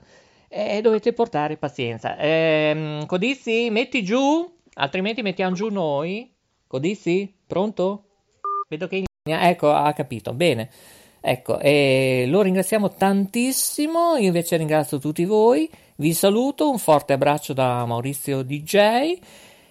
e 0.48 0.80
dovete 0.80 1.12
portare 1.12 1.58
pazienza. 1.58 2.16
Ehm, 2.16 3.04
Codizi, 3.04 3.68
metti 3.70 4.02
giù 4.02 4.56
altrimenti 4.78 5.22
mettiamo 5.22 5.54
giù 5.54 5.68
noi. 5.68 6.32
Codizi? 6.66 7.32
Pronto? 7.46 8.04
Vedo 8.68 8.86
che 8.88 9.04
ecco, 9.22 9.72
ha 9.72 9.92
capito. 9.92 10.32
Bene. 10.32 10.70
Ecco, 11.20 11.58
e 11.58 12.24
lo 12.28 12.42
ringraziamo 12.42 12.90
tantissimo. 12.90 14.16
Io 14.16 14.26
invece 14.26 14.56
ringrazio 14.56 14.98
tutti 14.98 15.24
voi. 15.24 15.68
Vi 15.96 16.12
saluto, 16.12 16.70
un 16.70 16.78
forte 16.78 17.12
abbraccio 17.12 17.52
da 17.52 17.84
Maurizio 17.84 18.42
DJ. 18.42 19.18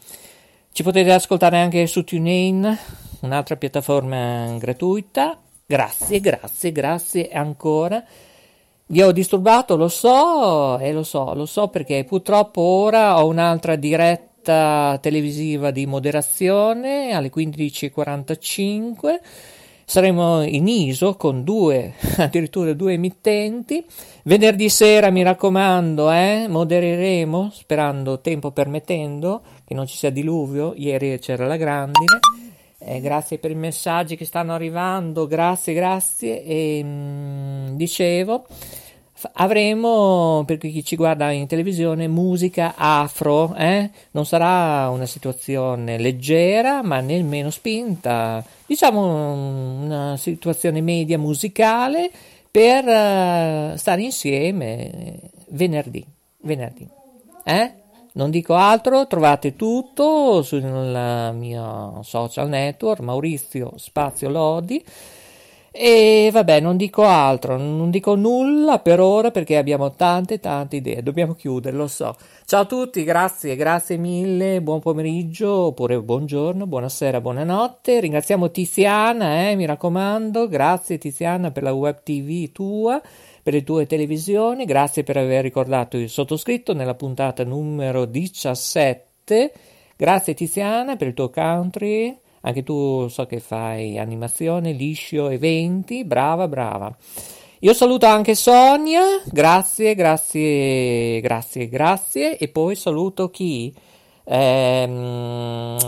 Ci 0.70 0.82
potete 0.82 1.12
ascoltare 1.12 1.58
anche 1.58 1.86
su 1.86 2.04
TuneIn, 2.04 2.78
un'altra 3.20 3.56
piattaforma 3.56 4.54
gratuita. 4.58 5.38
Grazie, 5.64 6.20
grazie, 6.20 6.72
grazie 6.72 7.28
ancora. 7.30 8.04
Vi 8.90 9.02
ho 9.02 9.12
disturbato, 9.12 9.76
lo 9.76 9.88
so, 9.88 10.78
e 10.78 10.92
lo 10.92 11.02
so, 11.02 11.34
lo 11.34 11.46
so 11.46 11.68
perché 11.68 12.04
purtroppo 12.04 12.60
ora 12.60 13.22
ho 13.22 13.26
un'altra 13.26 13.76
diretta 13.76 14.27
televisiva 15.00 15.70
di 15.70 15.86
moderazione 15.86 17.12
alle 17.12 17.30
15.45. 17.30 19.20
Saremo 19.84 20.42
in 20.42 20.68
ISO 20.68 21.16
con 21.16 21.44
due, 21.44 21.94
addirittura 22.18 22.74
due 22.74 22.92
emittenti. 22.92 23.84
Venerdì 24.24 24.68
sera, 24.68 25.10
mi 25.10 25.22
raccomando, 25.22 26.10
eh, 26.10 26.46
modereremo, 26.46 27.50
sperando 27.52 28.20
tempo 28.20 28.50
permettendo, 28.50 29.40
che 29.64 29.72
non 29.72 29.86
ci 29.86 29.96
sia 29.96 30.10
diluvio. 30.10 30.74
Ieri 30.76 31.18
c'era 31.18 31.46
la 31.46 31.56
grandine. 31.56 32.18
Eh, 32.80 33.00
grazie 33.00 33.38
per 33.38 33.50
i 33.50 33.56
messaggi 33.56 34.14
che 34.14 34.24
stanno 34.24 34.52
arrivando, 34.52 35.26
grazie, 35.26 35.72
grazie. 35.74 36.44
E, 36.44 36.82
mh, 36.82 36.88
mm, 36.88 37.76
dicevo, 37.76 38.46
avremo, 39.32 40.44
per 40.46 40.58
chi 40.58 40.84
ci 40.84 40.96
guarda 40.96 41.30
in 41.30 41.46
televisione, 41.46 42.08
musica 42.08 42.74
afro. 42.76 43.54
Eh? 43.54 43.90
Non 44.12 44.26
sarà 44.26 44.88
una 44.90 45.06
situazione 45.06 45.98
leggera, 45.98 46.82
ma 46.82 47.00
nemmeno 47.00 47.50
spinta. 47.50 48.44
Diciamo 48.66 49.32
una 49.82 50.16
situazione 50.16 50.80
media 50.80 51.18
musicale 51.18 52.10
per 52.50 52.84
uh, 52.84 53.76
stare 53.76 54.02
insieme 54.02 55.20
venerdì. 55.48 56.04
venerdì. 56.42 56.88
Eh? 57.44 57.72
Non 58.12 58.30
dico 58.30 58.54
altro, 58.54 59.06
trovate 59.06 59.54
tutto 59.54 60.42
sul 60.42 60.62
mio 60.62 62.00
social 62.02 62.48
network 62.48 63.00
Maurizio 63.00 63.74
Spazio 63.76 64.28
Lodi. 64.28 64.84
E 65.80 66.30
vabbè, 66.32 66.58
non 66.58 66.76
dico 66.76 67.04
altro, 67.04 67.56
non 67.56 67.90
dico 67.90 68.16
nulla 68.16 68.80
per 68.80 68.98
ora 68.98 69.30
perché 69.30 69.56
abbiamo 69.56 69.92
tante 69.92 70.40
tante 70.40 70.74
idee. 70.74 71.04
Dobbiamo 71.04 71.34
chiudere, 71.34 71.76
lo 71.76 71.86
so. 71.86 72.16
Ciao 72.46 72.62
a 72.62 72.64
tutti, 72.64 73.04
grazie, 73.04 73.54
grazie 73.54 73.96
mille, 73.96 74.60
buon 74.60 74.80
pomeriggio 74.80 75.52
oppure 75.52 76.02
buongiorno, 76.02 76.66
buonasera, 76.66 77.20
buonanotte. 77.20 78.00
Ringraziamo 78.00 78.50
Tiziana, 78.50 79.50
eh, 79.50 79.54
mi 79.54 79.66
raccomando, 79.66 80.48
grazie 80.48 80.98
Tiziana 80.98 81.52
per 81.52 81.62
la 81.62 81.72
web 81.72 82.02
TV 82.02 82.50
tua 82.50 83.00
per 83.40 83.52
le 83.52 83.62
tue 83.62 83.86
televisioni, 83.86 84.64
grazie 84.64 85.04
per 85.04 85.16
aver 85.16 85.44
ricordato 85.44 85.96
il 85.96 86.08
sottoscritto 86.08 86.74
nella 86.74 86.96
puntata 86.96 87.44
numero 87.44 88.04
17. 88.04 89.52
Grazie 89.96 90.34
Tiziana 90.34 90.96
per 90.96 91.06
il 91.06 91.14
tuo 91.14 91.30
country, 91.30 92.18
anche 92.42 92.62
tu 92.62 93.08
so 93.08 93.26
che 93.26 93.40
fai 93.40 93.98
animazione, 93.98 94.72
liscio, 94.72 95.28
eventi, 95.28 96.04
brava, 96.04 96.48
brava. 96.48 96.94
Io 97.60 97.74
saluto 97.74 98.06
anche 98.06 98.34
Sonia, 98.36 99.02
grazie, 99.24 99.94
grazie, 99.94 101.20
grazie, 101.20 101.68
grazie 101.68 102.38
e 102.38 102.48
poi 102.48 102.76
saluto 102.76 103.30
chi? 103.30 103.74
Ehm, 104.28 105.78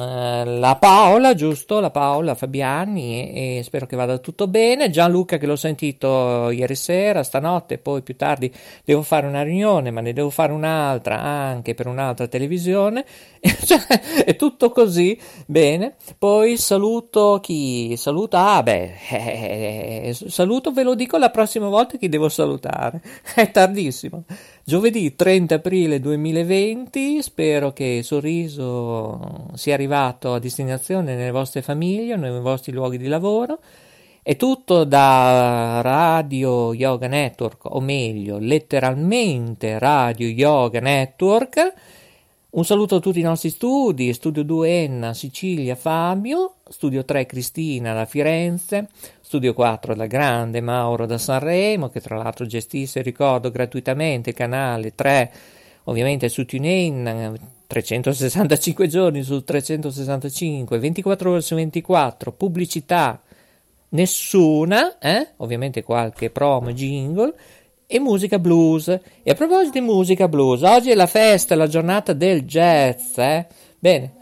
la 0.58 0.76
Paola, 0.76 1.34
giusto? 1.34 1.80
La 1.80 1.90
Paola 1.90 2.34
Fabiani 2.34 3.30
e, 3.32 3.58
e, 3.58 3.62
spero 3.62 3.86
che 3.86 3.96
vada 3.96 4.18
tutto 4.18 4.48
bene. 4.48 4.90
Gianluca 4.90 5.38
che 5.38 5.46
l'ho 5.46 5.56
sentito 5.56 6.50
ieri 6.50 6.74
sera, 6.74 7.22
stanotte, 7.22 7.78
poi 7.78 8.02
più 8.02 8.16
tardi 8.16 8.52
devo 8.84 9.02
fare 9.02 9.26
una 9.26 9.42
riunione, 9.42 9.90
ma 9.90 10.00
ne 10.00 10.12
devo 10.12 10.30
fare 10.30 10.52
un'altra 10.52 11.20
anche 11.20 11.74
per 11.74 11.86
un'altra 11.86 12.26
televisione. 12.26 13.04
cioè, 13.64 14.24
è 14.24 14.36
tutto 14.36 14.70
così, 14.70 15.18
bene. 15.46 15.94
Poi 16.18 16.56
saluto 16.56 17.38
chi? 17.42 17.96
Saluto, 17.96 18.36
ah 18.36 18.62
beh, 18.62 18.94
eh, 19.10 20.16
saluto, 20.26 20.72
ve 20.72 20.82
lo 20.82 20.94
dico 20.94 21.16
la 21.18 21.30
prossima 21.30 21.68
volta 21.68 21.96
chi 21.96 22.08
devo 22.08 22.28
salutare. 22.28 23.00
È 23.34 23.50
tardissimo. 23.50 24.24
Giovedì 24.62 25.16
30 25.16 25.54
aprile 25.56 25.98
2020, 26.00 27.22
spero 27.22 27.72
che 27.72 27.84
il 27.84 28.04
sorriso 28.04 29.48
sia 29.54 29.74
arrivato 29.74 30.34
a 30.34 30.38
destinazione 30.38 31.16
nelle 31.16 31.30
vostre 31.30 31.62
famiglie, 31.62 32.16
nei 32.16 32.40
vostri 32.40 32.72
luoghi 32.72 32.98
di 32.98 33.08
lavoro. 33.08 33.58
È 34.22 34.36
tutto 34.36 34.84
da 34.84 35.80
Radio 35.80 36.74
Yoga 36.74 37.08
Network, 37.08 37.64
o 37.64 37.80
meglio, 37.80 38.38
letteralmente 38.38 39.78
Radio 39.78 40.28
Yoga 40.28 40.78
Network. 40.78 41.74
Un 42.50 42.64
saluto 42.64 42.96
a 42.96 43.00
tutti 43.00 43.18
i 43.18 43.22
nostri 43.22 43.48
studi, 43.48 44.12
Studio 44.12 44.42
2 44.44 44.82
Enna, 44.82 45.14
Sicilia, 45.14 45.74
Fabio, 45.74 46.56
Studio 46.68 47.04
3 47.04 47.24
Cristina 47.24 47.94
da 47.94 48.04
Firenze, 48.04 48.88
Studio 49.30 49.54
4 49.54 49.94
da 49.94 50.06
Grande, 50.06 50.60
Mauro 50.60 51.06
da 51.06 51.16
Sanremo, 51.16 51.88
che 51.88 52.00
tra 52.00 52.16
l'altro 52.16 52.46
gestisce, 52.46 53.00
ricordo, 53.00 53.52
gratuitamente 53.52 54.32
canale 54.32 54.92
3, 54.92 55.32
ovviamente 55.84 56.28
su 56.28 56.44
TuneIn, 56.44 57.38
365 57.68 58.88
giorni 58.88 59.22
su 59.22 59.44
365, 59.44 60.76
24 60.80 61.30
ore 61.30 61.42
su 61.42 61.54
24, 61.54 62.32
pubblicità 62.32 63.22
nessuna, 63.90 64.98
eh? 64.98 65.28
ovviamente 65.36 65.84
qualche 65.84 66.30
promo, 66.30 66.72
jingle, 66.72 67.32
e 67.86 68.00
musica 68.00 68.40
blues. 68.40 68.88
E 68.88 69.30
a 69.30 69.34
proposito 69.34 69.78
di 69.78 69.80
musica 69.80 70.26
blues, 70.26 70.62
oggi 70.62 70.90
è 70.90 70.96
la 70.96 71.06
festa, 71.06 71.54
la 71.54 71.68
giornata 71.68 72.14
del 72.14 72.42
jazz, 72.42 73.16
eh? 73.18 73.46
Bene, 73.78 74.14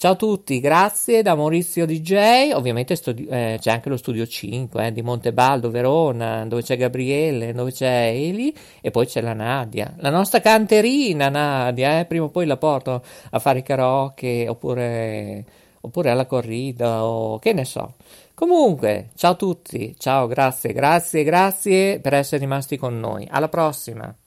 Ciao 0.00 0.12
a 0.12 0.16
tutti, 0.16 0.60
grazie 0.60 1.20
da 1.20 1.34
Maurizio 1.34 1.84
DJ, 1.84 2.52
ovviamente 2.54 2.96
studi- 2.96 3.26
eh, 3.26 3.58
c'è 3.60 3.70
anche 3.70 3.90
lo 3.90 3.98
studio 3.98 4.26
5 4.26 4.86
eh, 4.86 4.92
di 4.92 5.02
Montebaldo, 5.02 5.70
Verona, 5.70 6.46
dove 6.46 6.62
c'è 6.62 6.78
Gabriele, 6.78 7.52
dove 7.52 7.70
c'è 7.70 8.06
Eli 8.06 8.56
e 8.80 8.90
poi 8.90 9.04
c'è 9.04 9.20
la 9.20 9.34
Nadia, 9.34 9.92
la 9.98 10.08
nostra 10.08 10.40
canterina 10.40 11.28
Nadia, 11.28 12.00
eh, 12.00 12.06
prima 12.06 12.24
o 12.24 12.30
poi 12.30 12.46
la 12.46 12.56
porto 12.56 13.04
a 13.28 13.38
fare 13.40 13.58
i 13.58 13.62
karaoke 13.62 14.46
oppure, 14.48 15.44
oppure 15.82 16.08
alla 16.08 16.24
corrida 16.24 17.04
o 17.04 17.38
che 17.38 17.52
ne 17.52 17.66
so. 17.66 17.96
Comunque, 18.32 19.10
ciao 19.16 19.32
a 19.32 19.36
tutti, 19.36 19.94
ciao, 19.98 20.26
grazie, 20.26 20.72
grazie, 20.72 21.24
grazie 21.24 22.00
per 22.00 22.14
essere 22.14 22.40
rimasti 22.40 22.78
con 22.78 22.98
noi, 22.98 23.28
alla 23.30 23.50
prossima! 23.50 24.19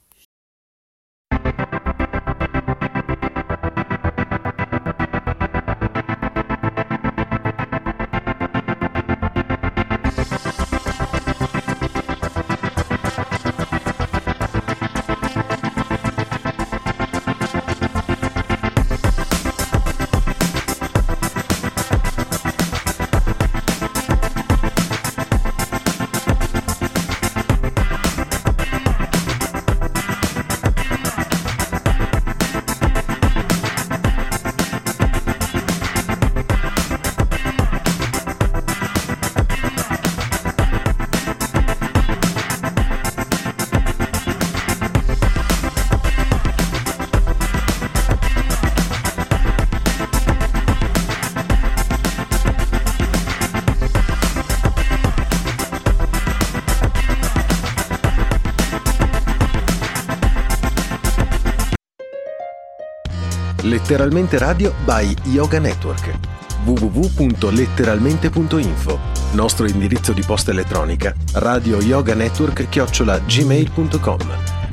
Letteralmente 63.93 64.39
Radio 64.39 64.73
by 64.85 65.13
Yoga 65.25 65.59
Network. 65.59 66.17
www.letteralmente.info 66.65 68.97
Nostro 69.33 69.67
indirizzo 69.67 70.13
di 70.13 70.23
posta 70.25 70.49
elettronica 70.49 71.13
radio 71.33 71.79
yoga 71.79 72.15
network 72.15 72.69
chiocciola 72.69 73.19
gmail.com 73.19 74.17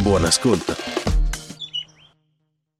Buon 0.02 0.24
ascolto 0.24 0.89